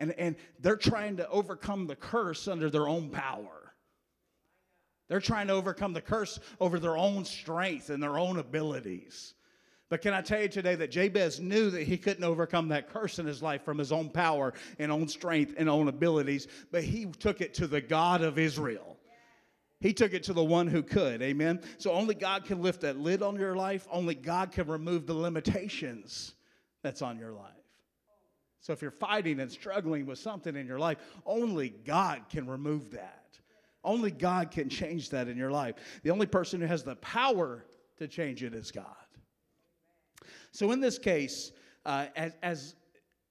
[0.00, 3.74] and, and they're trying to overcome the curse under their own power.
[5.08, 9.34] They're trying to overcome the curse over their own strength and their own abilities.
[9.90, 13.18] But can I tell you today that Jabez knew that he couldn't overcome that curse
[13.18, 17.06] in his life from his own power and own strength and own abilities, but he
[17.06, 18.96] took it to the God of Israel.
[19.80, 21.22] He took it to the one who could.
[21.22, 21.60] Amen.
[21.78, 23.88] So only God can lift that lid on your life.
[23.90, 26.34] Only God can remove the limitations
[26.82, 27.59] that's on your life.
[28.60, 32.90] So if you're fighting and struggling with something in your life, only God can remove
[32.90, 33.38] that.
[33.82, 35.76] Only God can change that in your life.
[36.02, 37.64] The only person who has the power
[37.96, 38.84] to change it is God.
[40.52, 41.52] So in this case,
[41.86, 42.74] uh, as, as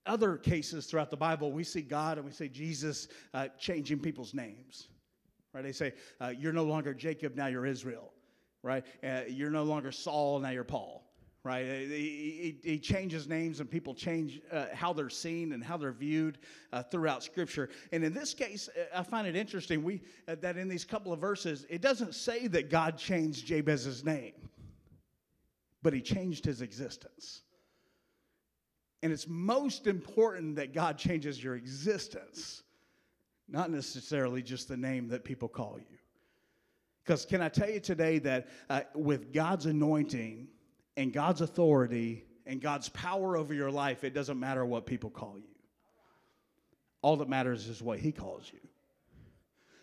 [0.07, 4.33] other cases throughout the Bible, we see God and we see Jesus uh, changing people's
[4.33, 4.87] names.
[5.53, 5.63] Right?
[5.63, 8.11] They say, uh, "You're no longer Jacob, now you're Israel."
[8.63, 8.83] Right?
[9.03, 11.08] Uh, you're no longer Saul, now you're Paul
[11.43, 11.65] right?
[11.65, 15.91] He, he, he, changes names and people change uh, how they're seen and how they're
[15.91, 16.37] viewed
[16.73, 17.69] uh, throughout Scripture.
[17.91, 21.13] And in this case, uh, I find it interesting we, uh, that in these couple
[21.13, 24.33] of verses, it doesn't say that God changed Jabez's name,
[25.81, 27.43] but he changed his existence.
[29.01, 32.63] And it's most important that God changes your existence,
[33.47, 35.97] not necessarily just the name that people call you.
[37.05, 40.49] Because can I tell you today that uh, with God's anointing
[40.99, 45.37] and God's authority and God's power over your life, it doesn't matter what people call
[45.37, 45.55] you.
[47.01, 48.59] All that matters is what He calls you.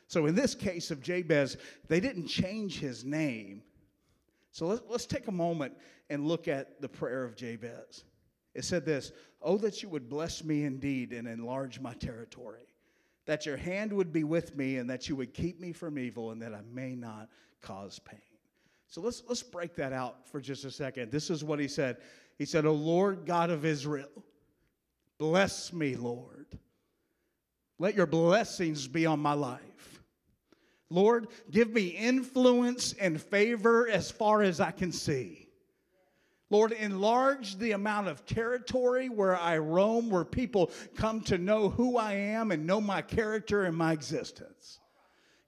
[0.09, 1.57] So in this case of Jabez,
[1.88, 3.62] they didn't change his name.
[4.52, 5.72] So let's, let's take a moment
[6.11, 8.05] and look at the prayer of Jabez.
[8.55, 12.66] It said this Oh, that you would bless me indeed and enlarge my territory,
[13.24, 16.31] that your hand would be with me, and that you would keep me from evil,
[16.31, 17.31] and that I may not
[17.62, 18.36] cause pain.
[18.88, 21.11] So let's, let's break that out for just a second.
[21.11, 21.99] This is what he said
[22.38, 24.25] He said, O Lord God of Israel,
[25.18, 26.46] bless me, Lord.
[27.79, 30.03] Let your blessings be on my life.
[30.88, 35.49] Lord, give me influence and favor as far as I can see.
[36.49, 41.96] Lord, enlarge the amount of territory where I roam, where people come to know who
[41.96, 44.79] I am and know my character and my existence.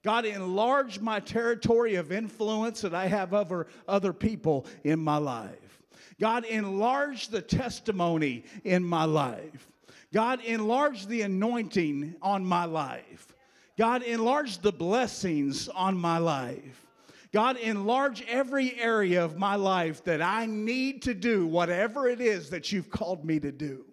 [0.03, 5.81] God, enlarge my territory of influence that I have over other people in my life.
[6.19, 9.67] God, enlarge the testimony in my life.
[10.13, 13.35] God, enlarge the anointing on my life.
[13.77, 16.85] God, enlarge the blessings on my life.
[17.31, 22.49] God, enlarge every area of my life that I need to do whatever it is
[22.49, 23.85] that you've called me to do.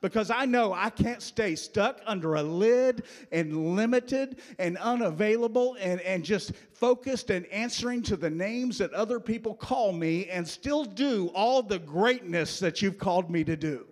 [0.00, 6.00] Because I know I can't stay stuck under a lid and limited and unavailable and,
[6.02, 10.84] and just focused and answering to the names that other people call me and still
[10.84, 13.86] do all the greatness that you've called me to do.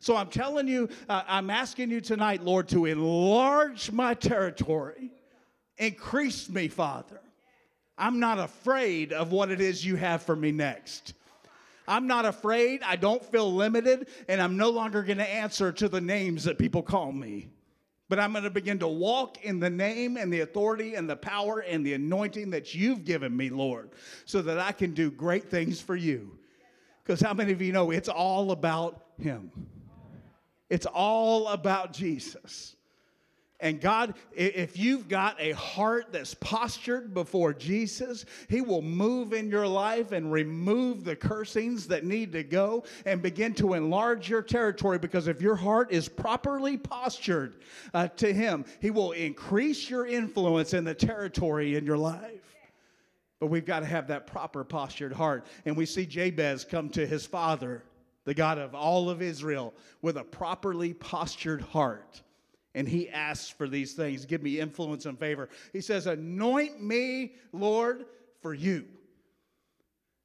[0.00, 5.10] So I'm telling you, uh, I'm asking you tonight, Lord, to enlarge my territory,
[5.78, 7.20] increase me, Father.
[7.98, 11.14] I'm not afraid of what it is you have for me next.
[11.88, 12.82] I'm not afraid.
[12.82, 16.58] I don't feel limited, and I'm no longer going to answer to the names that
[16.58, 17.48] people call me.
[18.08, 21.16] But I'm going to begin to walk in the name and the authority and the
[21.16, 23.90] power and the anointing that you've given me, Lord,
[24.24, 26.38] so that I can do great things for you.
[27.02, 29.50] Because how many of you know it's all about Him?
[30.70, 32.75] It's all about Jesus.
[33.58, 39.48] And God, if you've got a heart that's postured before Jesus, He will move in
[39.48, 44.42] your life and remove the cursings that need to go and begin to enlarge your
[44.42, 44.98] territory.
[44.98, 47.56] Because if your heart is properly postured
[47.94, 52.42] uh, to Him, He will increase your influence in the territory in your life.
[53.40, 55.46] But we've got to have that proper postured heart.
[55.64, 57.82] And we see Jabez come to his father,
[58.24, 62.22] the God of all of Israel, with a properly postured heart
[62.76, 65.48] and he asks for these things give me influence and favor.
[65.72, 68.04] He says, Anoint me, Lord,
[68.42, 68.84] for you.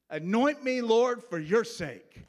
[0.09, 2.25] Anoint me, Lord, for your sake,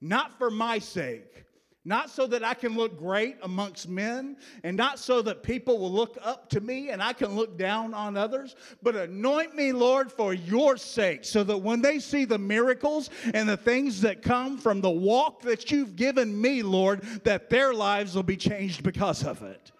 [0.00, 1.44] not for my sake.
[1.84, 5.92] Not so that I can look great amongst men, and not so that people will
[5.92, 10.12] look up to me and I can look down on others, but anoint me, Lord,
[10.12, 14.58] for your sake, so that when they see the miracles and the things that come
[14.58, 19.24] from the walk that you've given me, Lord, that their lives will be changed because
[19.24, 19.72] of it.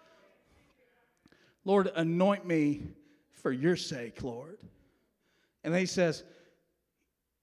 [1.65, 2.83] Lord, anoint me
[3.33, 4.57] for your sake, Lord.
[5.63, 6.23] And he says,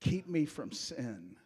[0.00, 1.36] Keep me from sin.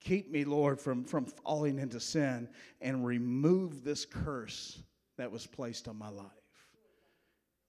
[0.00, 2.48] Keep me, Lord, from, from falling into sin
[2.80, 4.82] and remove this curse
[5.16, 6.26] that was placed on my life.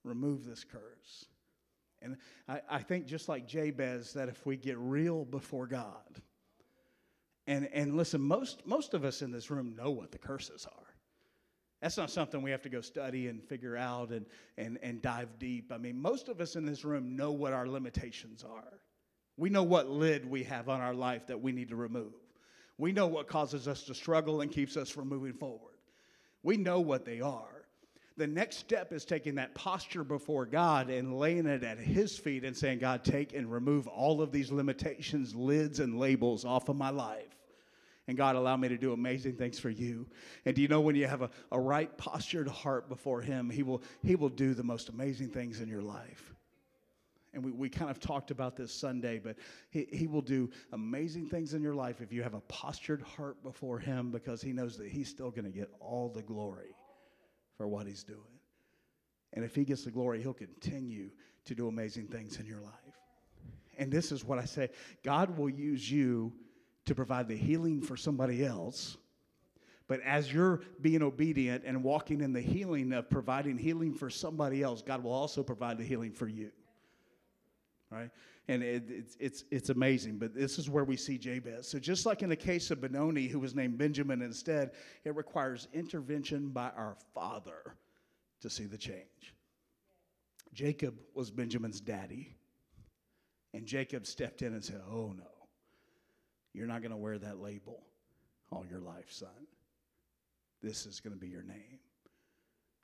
[0.04, 1.26] Remove this curse.
[2.02, 2.16] And
[2.48, 6.22] I, I think just like Jabez, that if we get real before God,
[7.46, 10.86] and, and listen, most, most of us in this room know what the curses are.
[11.82, 14.26] That's not something we have to go study and figure out and,
[14.58, 15.72] and, and dive deep.
[15.72, 18.80] I mean, most of us in this room know what our limitations are.
[19.36, 22.12] We know what lid we have on our life that we need to remove.
[22.78, 25.74] We know what causes us to struggle and keeps us from moving forward.
[26.42, 27.66] We know what they are.
[28.16, 32.44] The next step is taking that posture before God and laying it at His feet
[32.44, 36.76] and saying, God, take and remove all of these limitations, lids, and labels off of
[36.76, 37.38] my life.
[38.08, 40.06] And God, allow me to do amazing things for you.
[40.44, 43.62] And do you know when you have a, a right postured heart before Him, He
[43.62, 46.34] will, he will do the most amazing things in your life
[47.32, 49.36] and we, we kind of talked about this Sunday, but
[49.70, 53.42] he, he will do amazing things in your life if you have a postured heart
[53.42, 56.74] before Him because He knows that He's still going to get all the glory
[57.56, 58.20] for what He's doing.
[59.32, 61.10] And if He gets the glory, He'll continue
[61.44, 62.72] to do amazing things in your life.
[63.78, 64.70] And this is what I say
[65.04, 66.32] God will use you
[66.86, 68.96] to provide the healing for somebody else.
[69.86, 74.62] But as you're being obedient and walking in the healing of providing healing for somebody
[74.62, 76.50] else, God will also provide the healing for you.
[77.90, 78.10] Right?
[78.48, 81.68] And it, it's, it's, it's amazing, but this is where we see Jabez.
[81.68, 84.72] So, just like in the case of Benoni, who was named Benjamin instead,
[85.04, 87.76] it requires intervention by our father
[88.40, 89.34] to see the change.
[90.52, 92.36] Jacob was Benjamin's daddy,
[93.54, 95.48] and Jacob stepped in and said, Oh no,
[96.52, 97.82] you're not going to wear that label
[98.50, 99.28] all your life, son.
[100.62, 101.78] This is going to be your name.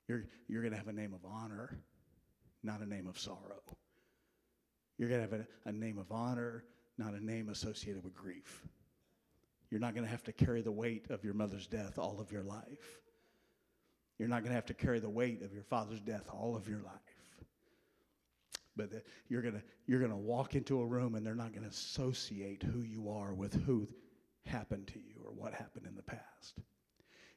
[0.07, 1.77] You're, you're going to have a name of honor,
[2.63, 3.61] not a name of sorrow.
[4.97, 6.63] You're going to have a, a name of honor,
[6.97, 8.67] not a name associated with grief.
[9.69, 12.31] You're not going to have to carry the weight of your mother's death all of
[12.31, 12.99] your life.
[14.17, 16.67] You're not going to have to carry the weight of your father's death all of
[16.67, 16.93] your life.
[18.75, 21.51] But the, you're going to you're going to walk into a room and they're not
[21.51, 23.89] going to associate who you are with who
[24.45, 26.59] happened to you or what happened in the past.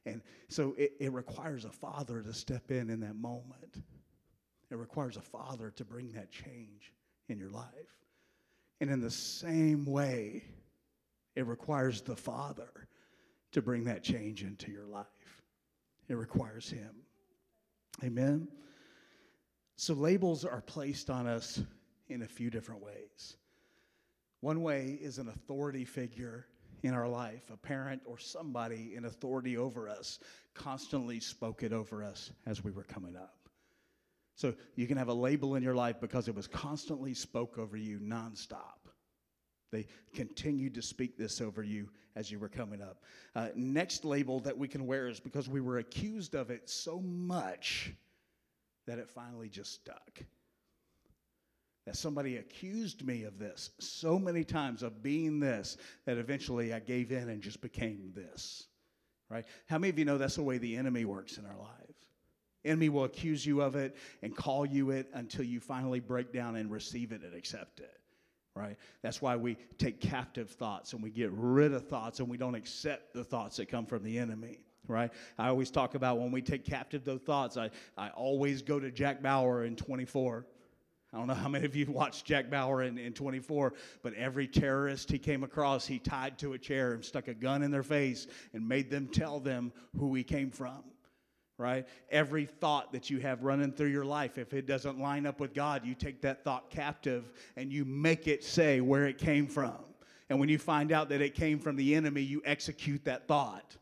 [0.05, 3.83] And so it, it requires a father to step in in that moment.
[4.69, 6.93] It requires a father to bring that change
[7.31, 7.65] in your life.
[8.79, 10.43] And in the same way,
[11.35, 12.69] it requires the Father
[13.51, 15.05] to bring that change into your life.
[16.07, 16.91] It requires Him.
[18.03, 18.47] Amen?
[19.75, 21.61] So, labels are placed on us
[22.09, 23.37] in a few different ways.
[24.41, 26.47] One way is an authority figure
[26.83, 30.19] in our life, a parent or somebody in authority over us,
[30.55, 33.40] constantly spoke it over us as we were coming up.
[34.41, 37.77] So you can have a label in your life because it was constantly spoke over
[37.77, 38.89] you nonstop.
[39.71, 43.03] They continued to speak this over you as you were coming up.
[43.35, 46.99] Uh, next label that we can wear is because we were accused of it so
[47.01, 47.93] much
[48.87, 50.23] that it finally just stuck.
[51.85, 55.77] That somebody accused me of this so many times of being this
[56.07, 58.65] that eventually I gave in and just became this.
[59.29, 59.45] Right?
[59.67, 61.90] How many of you know that's the way the enemy works in our lives?
[62.63, 66.55] Enemy will accuse you of it and call you it until you finally break down
[66.55, 67.97] and receive it and accept it.
[68.55, 68.77] Right?
[69.01, 72.55] That's why we take captive thoughts and we get rid of thoughts and we don't
[72.55, 74.59] accept the thoughts that come from the enemy.
[74.87, 75.11] Right?
[75.37, 78.91] I always talk about when we take captive those thoughts, I, I always go to
[78.91, 80.45] Jack Bauer in 24.
[81.13, 84.47] I don't know how many of you watched Jack Bauer in, in 24, but every
[84.47, 87.83] terrorist he came across, he tied to a chair and stuck a gun in their
[87.83, 90.83] face and made them tell them who he came from
[91.57, 91.87] right?
[92.09, 95.53] Every thought that you have running through your life, if it doesn't line up with
[95.53, 99.75] God, you take that thought captive and you make it say where it came from.
[100.29, 103.75] And when you find out that it came from the enemy, you execute that thought.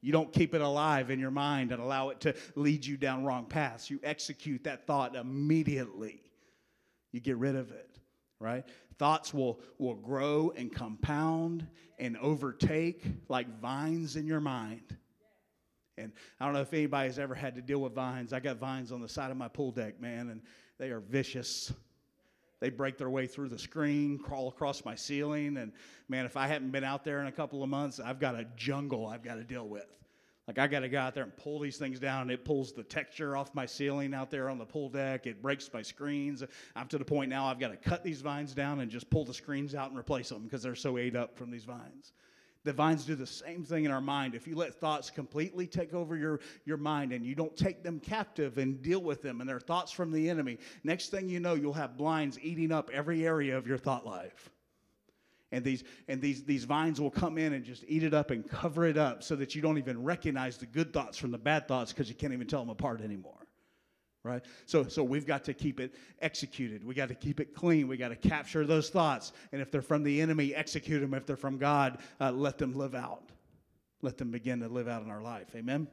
[0.00, 3.24] You don't keep it alive in your mind and allow it to lead you down
[3.24, 3.90] wrong paths.
[3.90, 6.22] You execute that thought immediately.
[7.12, 7.98] You get rid of it,
[8.38, 8.64] right?
[8.98, 11.66] Thoughts will, will grow and compound
[11.98, 14.96] and overtake like vines in your mind.
[16.00, 18.32] And I don't know if anybody's ever had to deal with vines.
[18.32, 20.42] I got vines on the side of my pool deck, man, and
[20.78, 21.72] they are vicious.
[22.60, 25.72] They break their way through the screen, crawl across my ceiling, and
[26.08, 28.46] man, if I haven't been out there in a couple of months, I've got a
[28.56, 29.86] jungle I've got to deal with.
[30.46, 32.72] Like I got to go out there and pull these things down, and it pulls
[32.72, 35.26] the texture off my ceiling out there on the pool deck.
[35.26, 36.42] It breaks my screens.
[36.74, 39.24] I'm to the point now I've got to cut these vines down and just pull
[39.24, 42.12] the screens out and replace them because they're so ate up from these vines.
[42.64, 44.34] The vines do the same thing in our mind.
[44.34, 47.98] If you let thoughts completely take over your, your mind and you don't take them
[47.98, 51.54] captive and deal with them, and they're thoughts from the enemy, next thing you know,
[51.54, 54.50] you'll have blinds eating up every area of your thought life.
[55.52, 58.48] And these and these these vines will come in and just eat it up and
[58.48, 61.66] cover it up so that you don't even recognize the good thoughts from the bad
[61.66, 63.39] thoughts because you can't even tell them apart anymore
[64.22, 64.44] right?
[64.66, 66.84] So so we've got to keep it executed.
[66.84, 67.88] We got to keep it clean.
[67.88, 69.32] We got to capture those thoughts.
[69.52, 71.14] And if they're from the enemy execute them.
[71.14, 73.30] If they're from god uh, let them live out.
[74.02, 75.48] Let them begin to live out in our life.
[75.54, 75.88] Amen?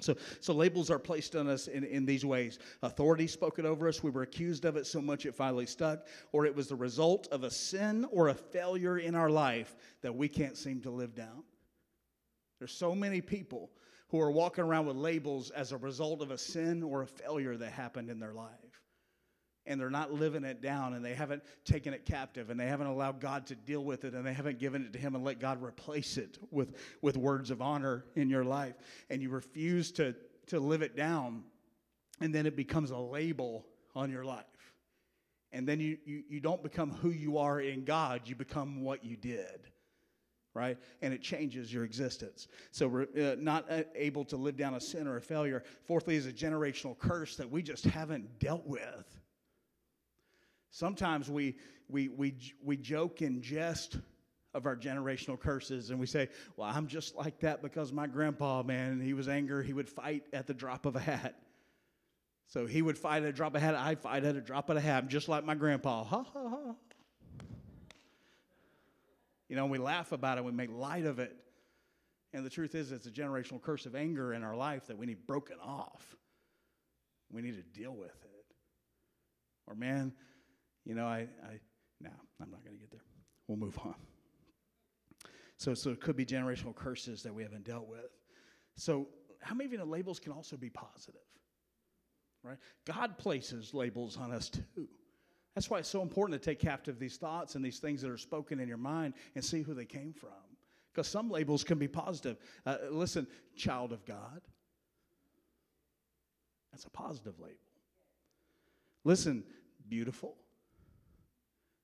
[0.00, 2.58] So, so labels are placed on us in, in these ways.
[2.82, 4.02] Authority spoke it over us.
[4.02, 4.86] We were accused of it.
[4.86, 8.34] So much it finally stuck, or it was the result of a sin or a
[8.34, 11.44] failure in our life that we can't seem to live down.
[12.58, 13.70] There's so many people
[14.14, 17.56] who are walking around with labels as a result of a sin or a failure
[17.56, 18.80] that happened in their life.
[19.66, 22.86] And they're not living it down and they haven't taken it captive and they haven't
[22.86, 25.40] allowed God to deal with it and they haven't given it to Him and let
[25.40, 28.76] God replace it with, with words of honor in your life.
[29.10, 30.14] And you refuse to,
[30.46, 31.42] to live it down
[32.20, 34.44] and then it becomes a label on your life.
[35.50, 39.04] And then you, you, you don't become who you are in God, you become what
[39.04, 39.72] you did
[40.54, 40.78] right?
[41.02, 42.48] And it changes your existence.
[42.70, 45.64] So we're uh, not uh, able to live down a sin or a failure.
[45.84, 49.20] Fourthly, is a generational curse that we just haven't dealt with.
[50.70, 51.56] Sometimes we,
[51.88, 53.98] we, we, we joke and jest
[54.54, 58.62] of our generational curses and we say, Well, I'm just like that because my grandpa,
[58.62, 61.36] man, he was angry, he would fight at the drop of a hat.
[62.46, 63.74] So he would fight at a drop of a hat.
[63.74, 66.04] I'd fight at a drop of a hat, just like my grandpa.
[66.04, 66.74] Ha ha ha.
[69.54, 71.32] You know, we laugh about it, we make light of it.
[72.32, 75.06] And the truth is, it's a generational curse of anger in our life that we
[75.06, 76.16] need broken off.
[77.30, 78.44] We need to deal with it.
[79.68, 80.12] Or, man,
[80.84, 81.60] you know, I, I
[82.00, 82.10] no,
[82.42, 83.04] I'm not going to get there.
[83.46, 83.94] We'll move on.
[85.56, 88.10] So, so it could be generational curses that we haven't dealt with.
[88.76, 89.06] So,
[89.40, 91.20] how many of you know labels can also be positive?
[92.42, 92.58] Right?
[92.84, 94.88] God places labels on us too.
[95.54, 98.18] That's why it's so important to take captive these thoughts and these things that are
[98.18, 100.30] spoken in your mind and see who they came from.
[100.92, 102.36] Because some labels can be positive.
[102.66, 103.26] Uh, listen,
[103.56, 104.40] child of God.
[106.72, 107.54] That's a positive label.
[109.04, 109.44] Listen,
[109.88, 110.34] beautiful.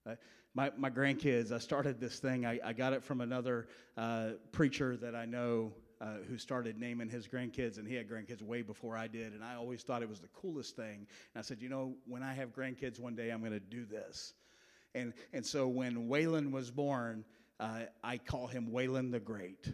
[0.04, 0.14] Uh,
[0.54, 4.96] my, my grandkids, I started this thing, I, I got it from another uh, preacher
[4.96, 8.96] that I know uh, who started naming his grandkids, and he had grandkids way before
[8.96, 11.06] I did, and I always thought it was the coolest thing.
[11.34, 13.84] And I said, you know, when I have grandkids one day, I'm going to do
[13.84, 14.32] this.
[14.94, 17.24] And, and so when Waylon was born,
[17.60, 19.72] uh, I call him Waylon the Great.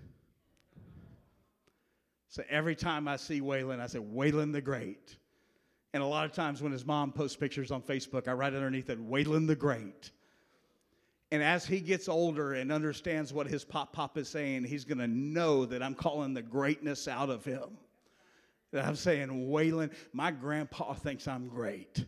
[2.29, 5.16] So every time I see Waylon, I say, Waylon the Great.
[5.95, 8.91] And a lot of times when his mom posts pictures on Facebook, I write underneath
[8.91, 10.11] it, Waylon the Great.
[11.33, 14.99] And as he gets older and understands what his pop pop is saying, he's going
[14.99, 17.79] to know that I'm calling the greatness out of him.
[18.72, 22.05] That I'm saying, Waylon, my grandpa thinks I'm great.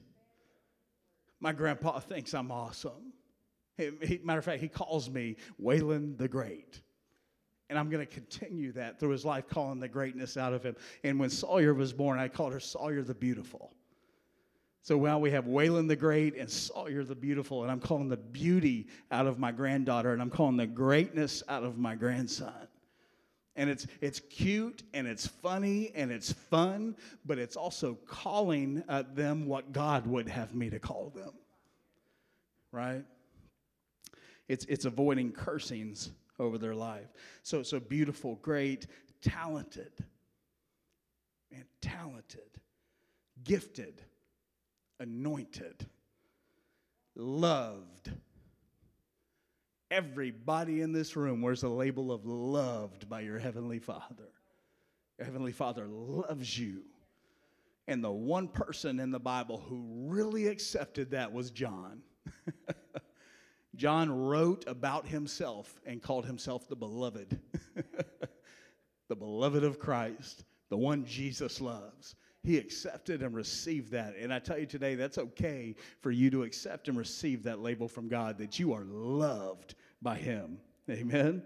[1.40, 3.12] My grandpa thinks I'm awesome.
[3.76, 6.80] He, he, matter of fact, he calls me Waylon the Great.
[7.70, 10.74] And I'm going to continue that through his life, calling the greatness out of him.
[11.04, 13.72] And when Sawyer was born, I called her Sawyer the Beautiful.
[14.82, 18.16] So now we have Waylon the Great and Sawyer the Beautiful, and I'm calling the
[18.16, 22.68] beauty out of my granddaughter, and I'm calling the greatness out of my grandson.
[23.56, 29.02] And it's, it's cute and it's funny and it's fun, but it's also calling uh,
[29.14, 31.32] them what God would have me to call them.
[32.70, 33.04] Right?
[34.46, 37.08] It's, it's avoiding cursings over their life.
[37.42, 38.86] So, so beautiful, great,
[39.22, 39.92] talented,
[41.50, 42.60] and talented,
[43.42, 44.02] gifted
[45.00, 45.86] anointed,
[47.14, 48.10] loved.
[49.90, 54.28] Everybody in this room wears a label of loved by your Heavenly Father.
[55.18, 56.82] Your Heavenly Father loves you.
[57.86, 62.02] And the one person in the Bible who really accepted that was John.
[63.76, 67.38] John wrote about himself and called himself the beloved,
[69.08, 72.14] the beloved of Christ, the one Jesus loves.
[72.42, 74.14] He accepted and received that.
[74.16, 77.88] And I tell you today, that's okay for you to accept and receive that label
[77.88, 80.58] from God that you are loved by Him.
[80.88, 81.42] Amen.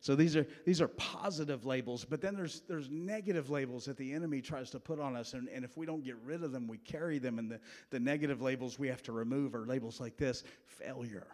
[0.00, 4.12] So these are these are positive labels, but then there's there's negative labels that the
[4.12, 6.66] enemy tries to put on us, and, and if we don't get rid of them,
[6.66, 10.16] we carry them, and the, the negative labels we have to remove are labels like
[10.16, 11.28] this: failure,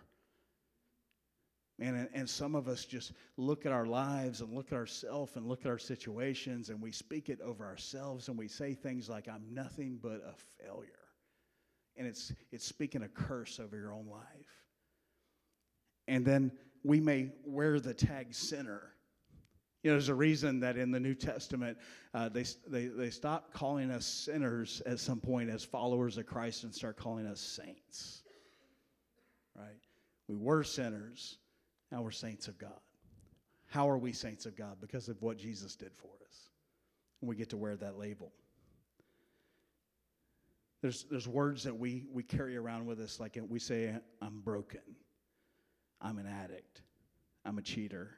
[1.80, 5.46] and, and some of us just look at our lives and look at ourselves and
[5.46, 9.28] look at our situations and we speak it over ourselves and we say things like,
[9.28, 10.88] I'm nothing but a failure.
[11.96, 14.22] And it's, it's speaking a curse over your own life.
[16.08, 16.50] And then
[16.82, 18.94] we may wear the tag sinner.
[19.84, 21.78] You know, there's a reason that in the New Testament,
[22.12, 26.64] uh, they, they, they stop calling us sinners at some point as followers of Christ
[26.64, 28.22] and start calling us saints.
[29.54, 29.78] Right?
[30.26, 31.38] We were sinners
[31.90, 32.80] now we're saints of God.
[33.66, 34.76] How are we saints of God?
[34.80, 36.50] Because of what Jesus did for us.
[37.20, 38.32] And we get to wear that label.
[40.80, 44.80] There's, there's words that we, we carry around with us, like we say, I'm broken,
[46.00, 46.82] I'm an addict,
[47.44, 48.10] I'm a cheater,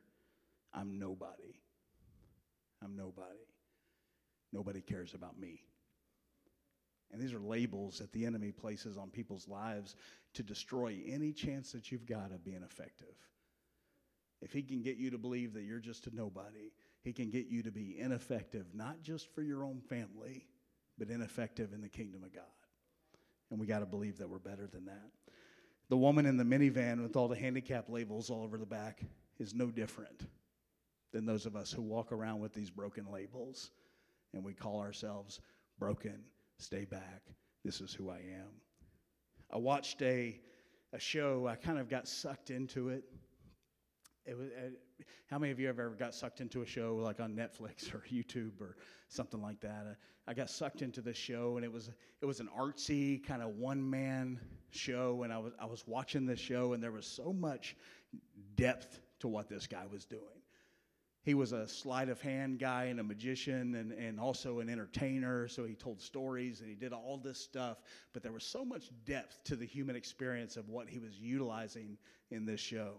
[0.74, 1.60] I'm nobody.
[2.82, 3.46] I'm nobody.
[4.52, 5.62] Nobody cares about me.
[7.12, 9.96] And these are labels that the enemy places on people's lives
[10.34, 13.14] to destroy any chance that you've got of being effective.
[14.42, 16.72] If he can get you to believe that you're just a nobody,
[17.02, 20.46] he can get you to be ineffective, not just for your own family,
[20.98, 22.44] but ineffective in the kingdom of God.
[23.50, 25.10] And we got to believe that we're better than that.
[25.88, 29.02] The woman in the minivan with all the handicap labels all over the back
[29.38, 30.26] is no different
[31.12, 33.70] than those of us who walk around with these broken labels
[34.32, 35.40] and we call ourselves
[35.78, 36.20] broken,
[36.58, 37.22] stay back,
[37.64, 38.50] this is who I am.
[39.52, 40.38] I watched a,
[40.92, 43.04] a show, I kind of got sucked into it.
[44.30, 47.18] It was, uh, how many of you have ever got sucked into a show like
[47.18, 48.76] on Netflix or YouTube or
[49.08, 49.86] something like that?
[49.90, 49.94] Uh,
[50.28, 51.90] I got sucked into this show, and it was
[52.22, 54.38] it was an artsy kind of one man
[54.70, 57.76] show, and I was I was watching this show, and there was so much
[58.54, 60.22] depth to what this guy was doing.
[61.22, 65.48] He was a sleight of hand guy and a magician and, and also an entertainer.
[65.48, 67.76] So he told stories and he did all this stuff.
[68.14, 71.98] But there was so much depth to the human experience of what he was utilizing
[72.30, 72.94] in this show.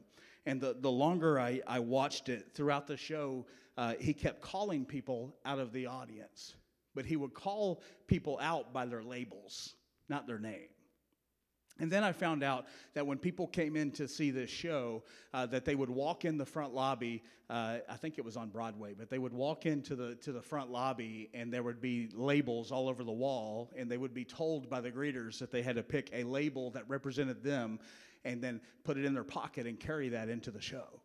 [0.45, 3.45] And the, the longer I, I watched it throughout the show,
[3.77, 6.55] uh, he kept calling people out of the audience.
[6.95, 9.75] But he would call people out by their labels,
[10.09, 10.67] not their name.
[11.79, 15.47] And then I found out that when people came in to see this show, uh,
[15.47, 17.23] that they would walk in the front lobby.
[17.49, 20.41] Uh, I think it was on Broadway, but they would walk into the to the
[20.41, 24.23] front lobby, and there would be labels all over the wall, and they would be
[24.23, 27.79] told by the greeters that they had to pick a label that represented them,
[28.23, 31.01] and then put it in their pocket and carry that into the show.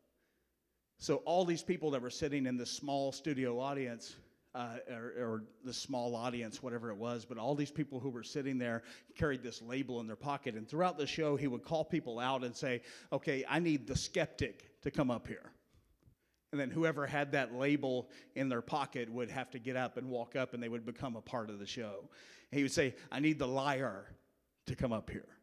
[0.99, 4.17] So all these people that were sitting in this small studio audience
[4.55, 8.23] uh, or, or, the small audience, whatever it was, but all these people who were
[8.23, 8.83] sitting there
[9.15, 10.55] carried this label in their pocket.
[10.55, 12.81] And throughout the show, he would call people out and say,
[13.13, 15.53] Okay, I need the skeptic to come up here.
[16.53, 20.09] And then whoever had that label in their pocket would have to get up and
[20.09, 22.09] walk up, and they would become a part of the show.
[22.51, 24.07] And he would say, I need the liar
[24.69, 25.36] to come up here.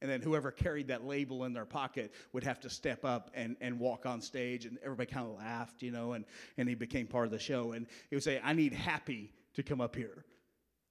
[0.00, 3.56] And then whoever carried that label in their pocket would have to step up and,
[3.60, 6.24] and walk on stage, and everybody kind of laughed, you know, and,
[6.56, 7.72] and he became part of the show.
[7.72, 10.24] And he would say, I need happy to come up here.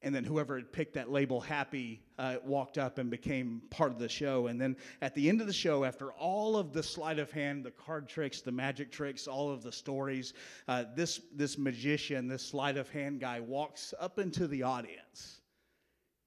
[0.04, 3.98] And then whoever had picked that label happy uh, walked up and became part of
[3.98, 4.46] the show.
[4.46, 7.64] And then at the end of the show, after all of the sleight of hand,
[7.64, 10.34] the card tricks, the magic tricks, all of the stories,
[10.68, 15.42] uh, this, this magician, this sleight of hand guy walks up into the audience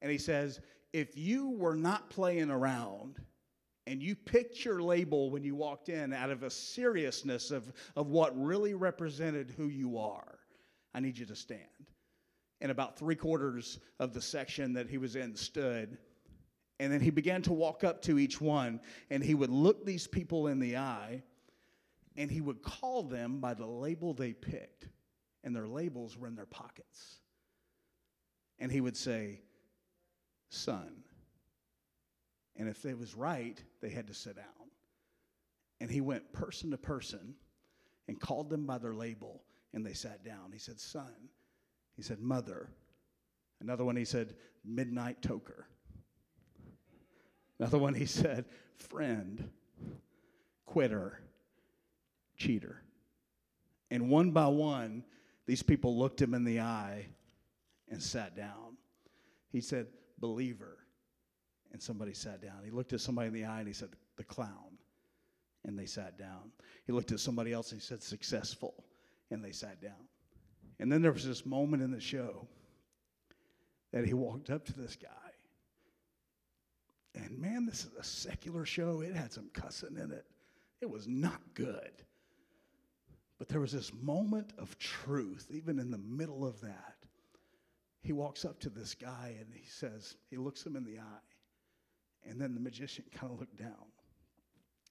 [0.03, 0.61] and he says,
[0.93, 3.21] if you were not playing around
[3.87, 8.09] and you picked your label when you walked in out of a seriousness of, of
[8.09, 10.39] what really represented who you are,
[10.95, 11.61] I need you to stand.
[12.61, 15.99] And about three quarters of the section that he was in stood.
[16.79, 18.81] And then he began to walk up to each one
[19.11, 21.23] and he would look these people in the eye
[22.17, 24.89] and he would call them by the label they picked.
[25.43, 27.17] And their labels were in their pockets.
[28.59, 29.41] And he would say,
[30.51, 31.05] son.
[32.57, 34.45] And if it was right, they had to sit down.
[35.81, 37.35] And he went person to person
[38.07, 39.43] and called them by their label,
[39.73, 40.51] and they sat down.
[40.53, 41.31] He said, Son.
[41.97, 42.71] He said, Mother.
[43.61, 44.35] Another one, he said,
[44.65, 45.65] Midnight toker.
[47.59, 48.45] Another one, he said,
[48.77, 49.49] Friend,
[50.67, 51.21] quitter,
[52.37, 52.83] cheater.
[53.91, 55.05] And one by one,
[55.47, 57.07] these people looked him in the eye
[57.89, 58.77] and sat down.
[59.51, 59.87] He said,
[60.21, 60.79] believer.
[61.73, 62.63] And somebody sat down.
[62.65, 64.79] He looked at somebody in the eye and he said, the clown.
[65.65, 66.51] And they sat down.
[66.85, 68.85] He looked at somebody else and he said, successful.
[69.31, 70.09] And they sat down.
[70.81, 72.49] And then there was this moment in the show
[73.93, 75.09] that he walked up to this guy.
[77.15, 79.01] And man, this is a secular show.
[79.01, 80.25] It had some cussing in it.
[80.81, 81.93] It was not good.
[83.39, 87.00] But there was this moment of truth, even in the middle of that
[88.03, 92.29] he walks up to this guy and he says, he looks him in the eye.
[92.29, 93.93] And then the magician kind of looked down.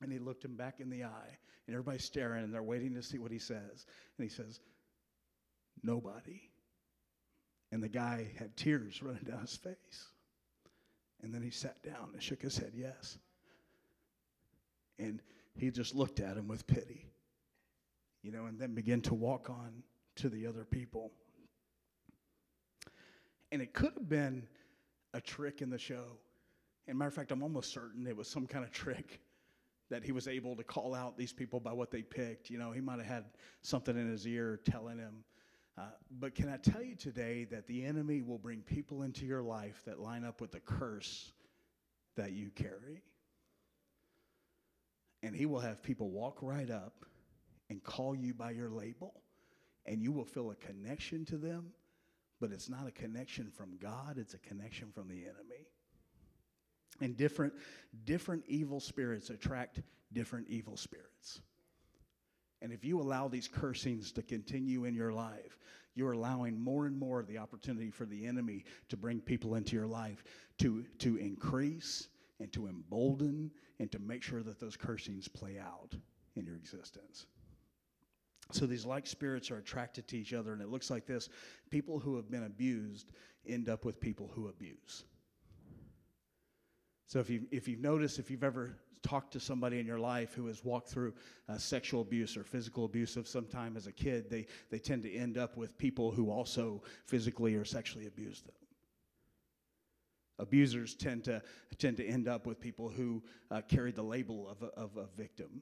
[0.01, 1.37] And he looked him back in the eye.
[1.67, 3.85] And everybody's staring and they're waiting to see what he says.
[4.17, 4.59] And he says,
[5.83, 6.41] Nobody.
[7.71, 10.07] And the guy had tears running down his face.
[11.21, 13.17] And then he sat down and shook his head, Yes.
[14.97, 15.21] And
[15.55, 17.05] he just looked at him with pity,
[18.21, 19.83] you know, and then began to walk on
[20.17, 21.11] to the other people.
[23.51, 24.47] And it could have been
[25.13, 26.05] a trick in the show.
[26.87, 29.21] And matter of fact, I'm almost certain it was some kind of trick
[29.89, 32.49] that he was able to call out these people by what they picked.
[32.49, 33.25] You know, he might have had
[33.61, 35.23] something in his ear telling him.
[35.77, 35.83] Uh,
[36.19, 39.81] but can I tell you today that the enemy will bring people into your life
[39.85, 41.31] that line up with the curse
[42.17, 43.01] that you carry?
[45.23, 47.05] And he will have people walk right up
[47.69, 49.21] and call you by your label,
[49.85, 51.71] and you will feel a connection to them
[52.39, 55.67] but it's not a connection from God, it's a connection from the enemy.
[57.01, 57.53] And different,
[58.05, 59.81] different evil spirits attract
[60.13, 61.41] different evil spirits.
[62.61, 65.57] And if you allow these cursings to continue in your life,
[65.95, 69.75] you're allowing more and more of the opportunity for the enemy to bring people into
[69.75, 70.23] your life
[70.59, 72.07] to, to increase
[72.39, 75.95] and to embolden and to make sure that those cursings play out
[76.35, 77.25] in your existence.
[78.51, 81.29] So these like spirits are attracted to each other, and it looks like this
[81.69, 83.11] people who have been abused
[83.47, 85.03] end up with people who abuse.
[87.07, 90.33] So if, you, if you've noticed, if you've ever talked to somebody in your life
[90.33, 91.13] who has walked through
[91.47, 95.03] uh, sexual abuse or physical abuse of some time as a kid, they, they tend
[95.03, 98.53] to end up with people who also physically or sexually abuse them.
[100.37, 101.41] Abusers tend to,
[101.77, 105.07] tend to end up with people who uh, carry the label of a, of a
[105.17, 105.61] victim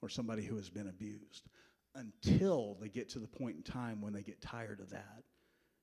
[0.00, 1.48] or somebody who has been abused
[1.94, 5.22] until they get to the point in time when they get tired of that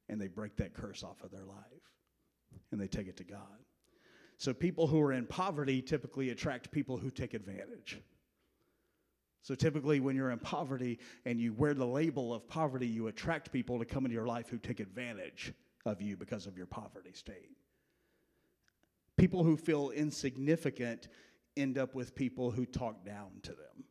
[0.08, 1.58] and they break that curse off of their life
[2.72, 3.64] and they take it to God.
[4.38, 8.02] So people who are in poverty typically attract people who take advantage.
[9.42, 13.52] So typically, when you're in poverty and you wear the label of poverty, you attract
[13.52, 15.54] people to come into your life who take advantage
[15.86, 17.50] of you because of your poverty state.
[19.18, 21.08] People who feel insignificant
[21.58, 23.84] end up with people who talk down to them.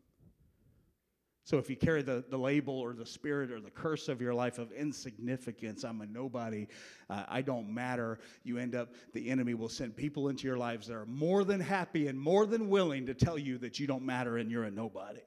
[1.49, 4.35] So if you carry the, the label or the spirit or the curse of your
[4.35, 6.67] life of insignificance, I'm a nobody,
[7.09, 10.89] uh, I don't matter, you end up, the enemy will send people into your lives
[10.89, 14.03] that are more than happy and more than willing to tell you that you don't
[14.03, 15.23] matter and you're a nobody.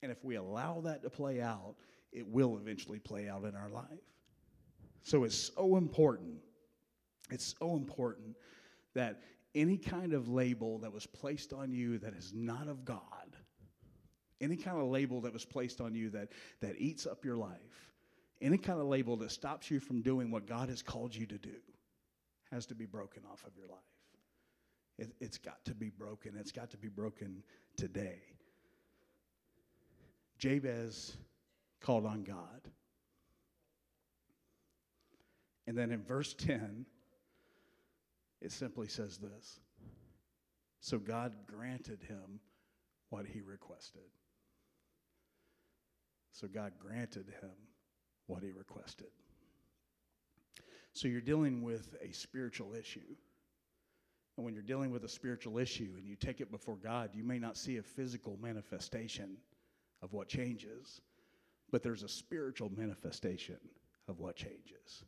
[0.00, 1.74] And if we allow that to play out,
[2.12, 3.84] it will eventually play out in our life.
[5.02, 6.36] So it's so important.
[7.32, 8.36] It's so important
[8.94, 9.22] that
[9.56, 13.00] any kind of label that was placed on you that is not of God
[14.40, 16.28] any kind of label that was placed on you that,
[16.60, 17.92] that eats up your life,
[18.40, 21.38] any kind of label that stops you from doing what God has called you to
[21.38, 21.56] do,
[22.50, 23.78] has to be broken off of your life.
[24.98, 26.34] It, it's got to be broken.
[26.38, 27.42] It's got to be broken
[27.76, 28.20] today.
[30.38, 31.16] Jabez
[31.80, 32.68] called on God.
[35.66, 36.84] And then in verse 10,
[38.40, 39.60] it simply says this
[40.80, 42.40] So God granted him
[43.10, 44.02] what he requested.
[46.40, 47.50] So God granted him
[48.26, 49.08] what he requested.
[50.94, 53.14] So you're dealing with a spiritual issue.
[54.38, 57.24] And when you're dealing with a spiritual issue and you take it before God, you
[57.24, 59.36] may not see a physical manifestation
[60.00, 61.02] of what changes,
[61.70, 63.58] but there's a spiritual manifestation
[64.08, 65.04] of what changes.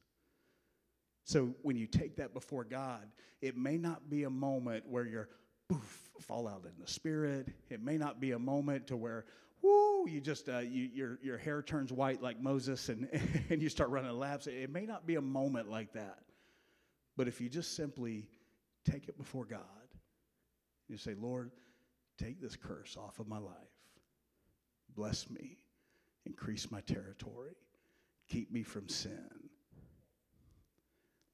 [1.24, 3.08] So when you take that before God,
[3.40, 5.30] it may not be a moment where you're
[5.72, 7.48] poof, fall out in the spirit.
[7.70, 9.24] It may not be a moment to where,
[9.62, 13.08] whoo, you just, uh, you, your, your hair turns white like Moses and,
[13.50, 14.46] and you start running laps.
[14.46, 16.18] It may not be a moment like that.
[17.16, 18.26] But if you just simply
[18.84, 19.60] take it before God,
[20.88, 21.50] you say, Lord,
[22.18, 23.54] take this curse off of my life.
[24.94, 25.58] Bless me.
[26.26, 27.56] Increase my territory.
[28.28, 29.28] Keep me from sin.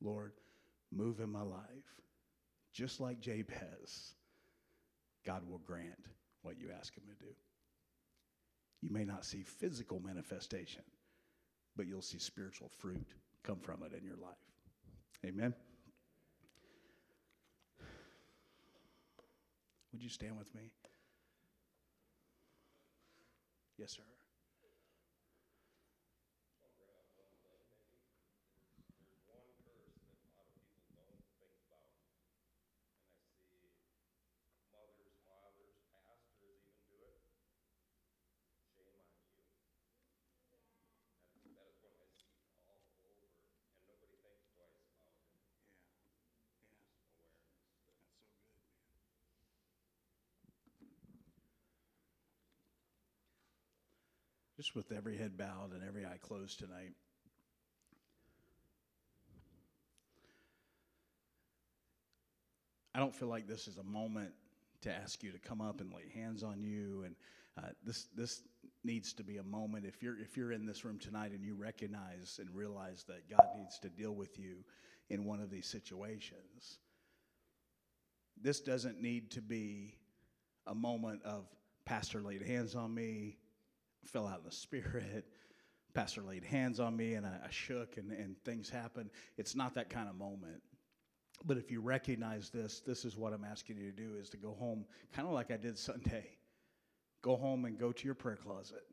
[0.01, 0.33] Lord,
[0.93, 1.63] move in my life.
[2.73, 4.15] Just like Jabez,
[5.27, 6.07] God will grant
[6.43, 7.33] what you ask him to do.
[8.83, 10.83] You may not see physical manifestation,
[11.77, 13.07] but you'll see spiritual fruit
[13.43, 14.37] come from it in your life.
[15.27, 15.55] Amen.
[19.93, 20.71] Would you stand with me?
[23.79, 24.18] Yes, sir.
[54.59, 56.93] Just with every head bowed and every eye closed tonight.
[62.93, 64.33] I don't feel like this is a moment
[64.81, 67.15] to ask you to come up and lay hands on you and
[67.57, 68.43] uh, this this
[68.83, 71.55] needs to be a moment if you're if you're in this room tonight and you
[71.55, 74.65] recognize and realize that God needs to deal with you
[75.09, 76.79] in one of these situations
[78.41, 79.95] this doesn't need to be
[80.67, 81.47] a moment of
[81.85, 83.37] pastor laid hands on me
[84.05, 85.27] fell out in the spirit.
[85.95, 89.11] Pastor laid hands on me and I, I shook and, and things happened.
[89.37, 90.63] It's not that kind of moment.
[91.45, 94.37] But if you recognize this, this is what I'm asking you to do is to
[94.37, 94.85] go home,
[95.15, 96.27] kind of like I did Sunday.
[97.23, 98.85] Go home and go to your prayer closet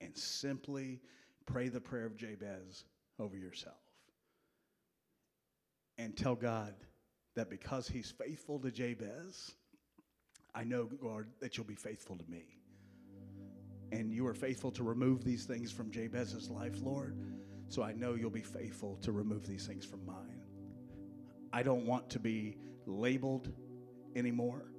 [0.00, 1.00] and simply
[1.46, 2.84] pray the prayer of Jabez
[3.18, 3.76] over yourself.
[5.98, 6.74] And tell God
[7.34, 9.54] that because he's faithful to Jabez,
[10.54, 12.44] I know, Lord, that you'll be faithful to me
[13.92, 17.16] and you are faithful to remove these things from Jabez's life, Lord.
[17.68, 20.40] So I know you'll be faithful to remove these things from mine.
[21.52, 22.56] I don't want to be
[22.86, 23.52] labeled
[24.14, 24.72] anymore.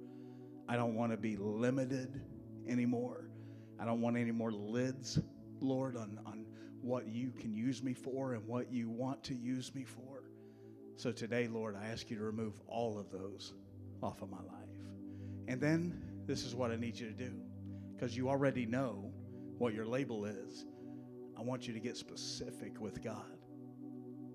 [0.68, 2.20] I don't want to be limited
[2.66, 3.30] anymore.
[3.80, 5.18] I don't want any more lids,
[5.60, 6.44] Lord, on, on
[6.82, 10.22] what you can use me for and what you want to use me for.
[10.96, 13.54] So today, Lord, I ask you to remove all of those
[14.02, 14.68] off of my life.
[15.46, 17.32] And then this is what I need you to do
[17.98, 19.10] because you already know
[19.58, 20.66] what your label is.
[21.36, 23.38] I want you to get specific with God.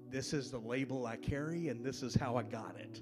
[0.10, 3.02] This is the label I carry, and this is how I got it.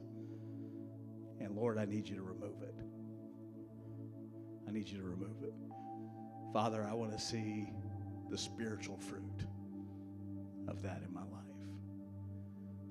[1.39, 2.75] And Lord, I need you to remove it.
[4.67, 5.53] I need you to remove it.
[6.53, 7.73] Father, I want to see
[8.29, 9.45] the spiritual fruit
[10.67, 11.41] of that in my life.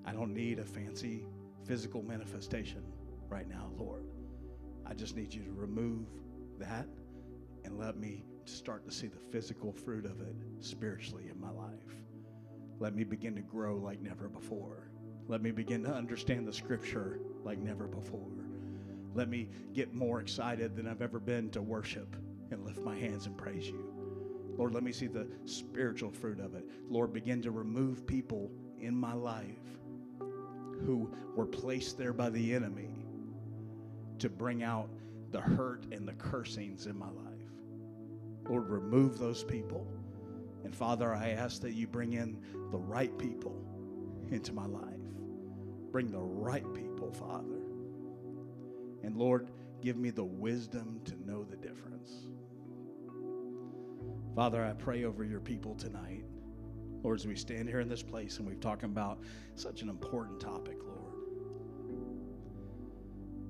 [0.05, 1.25] I don't need a fancy
[1.65, 2.83] physical manifestation
[3.29, 4.07] right now, Lord.
[4.85, 6.09] I just need you to remove
[6.59, 6.89] that
[7.65, 11.95] and let me start to see the physical fruit of it spiritually in my life.
[12.79, 14.91] Let me begin to grow like never before.
[15.29, 18.31] Let me begin to understand the scripture like never before.
[19.15, 22.17] Let me get more excited than I've ever been to worship
[22.51, 23.93] and lift my hands and praise you.
[24.57, 26.65] Lord, let me see the spiritual fruit of it.
[26.89, 29.79] Lord, begin to remove people in my life
[30.85, 32.91] who were placed there by the enemy
[34.19, 34.89] to bring out
[35.31, 37.40] the hurt and the cursings in my life.
[38.51, 39.87] Lord, remove those people.
[40.65, 42.37] And Father, I ask that you bring in
[42.73, 43.65] the right people
[44.33, 44.83] into my life.
[45.93, 47.61] Bring the right people, Father.
[49.05, 52.11] And Lord, give me the wisdom to know the difference.
[54.35, 56.25] Father, I pray over your people tonight.
[57.05, 59.21] Lord, as we stand here in this place and we've talked about
[59.55, 61.15] such an important topic, Lord.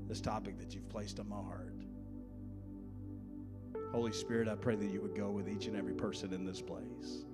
[0.09, 1.80] This topic that you've placed on my heart.
[3.93, 6.61] Holy Spirit, I pray that you would go with each and every person in this
[6.61, 7.25] place.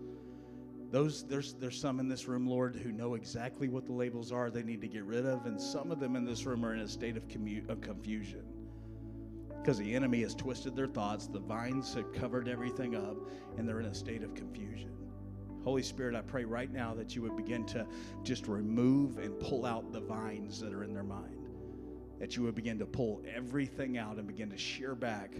[0.90, 4.50] Those there's there's some in this room, Lord, who know exactly what the labels are
[4.50, 6.80] they need to get rid of, and some of them in this room are in
[6.80, 7.24] a state of,
[7.68, 8.44] of confusion
[9.66, 11.26] because the enemy has twisted their thoughts.
[11.26, 13.16] The vines have covered everything up,
[13.58, 14.92] and they're in a state of confusion.
[15.64, 17.84] Holy Spirit, I pray right now that you would begin to
[18.22, 21.48] just remove and pull out the vines that are in their mind.
[22.20, 25.32] That you would begin to pull everything out and begin to shear back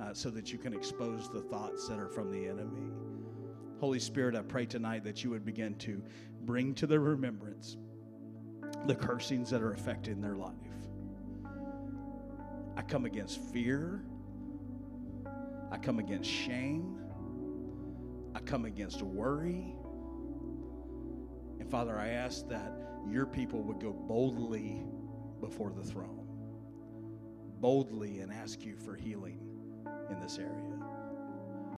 [0.00, 2.90] uh, so that you can expose the thoughts that are from the enemy.
[3.78, 6.02] Holy Spirit, I pray tonight that you would begin to
[6.42, 7.76] bring to their remembrance
[8.86, 10.54] the cursings that are affecting their life.
[12.76, 14.02] I come against fear.
[15.70, 16.98] I come against shame.
[18.34, 19.74] I come against worry.
[21.58, 22.72] And Father, I ask that
[23.08, 24.82] your people would go boldly
[25.40, 26.26] before the throne,
[27.60, 29.49] boldly and ask you for healing
[30.10, 30.79] in this area.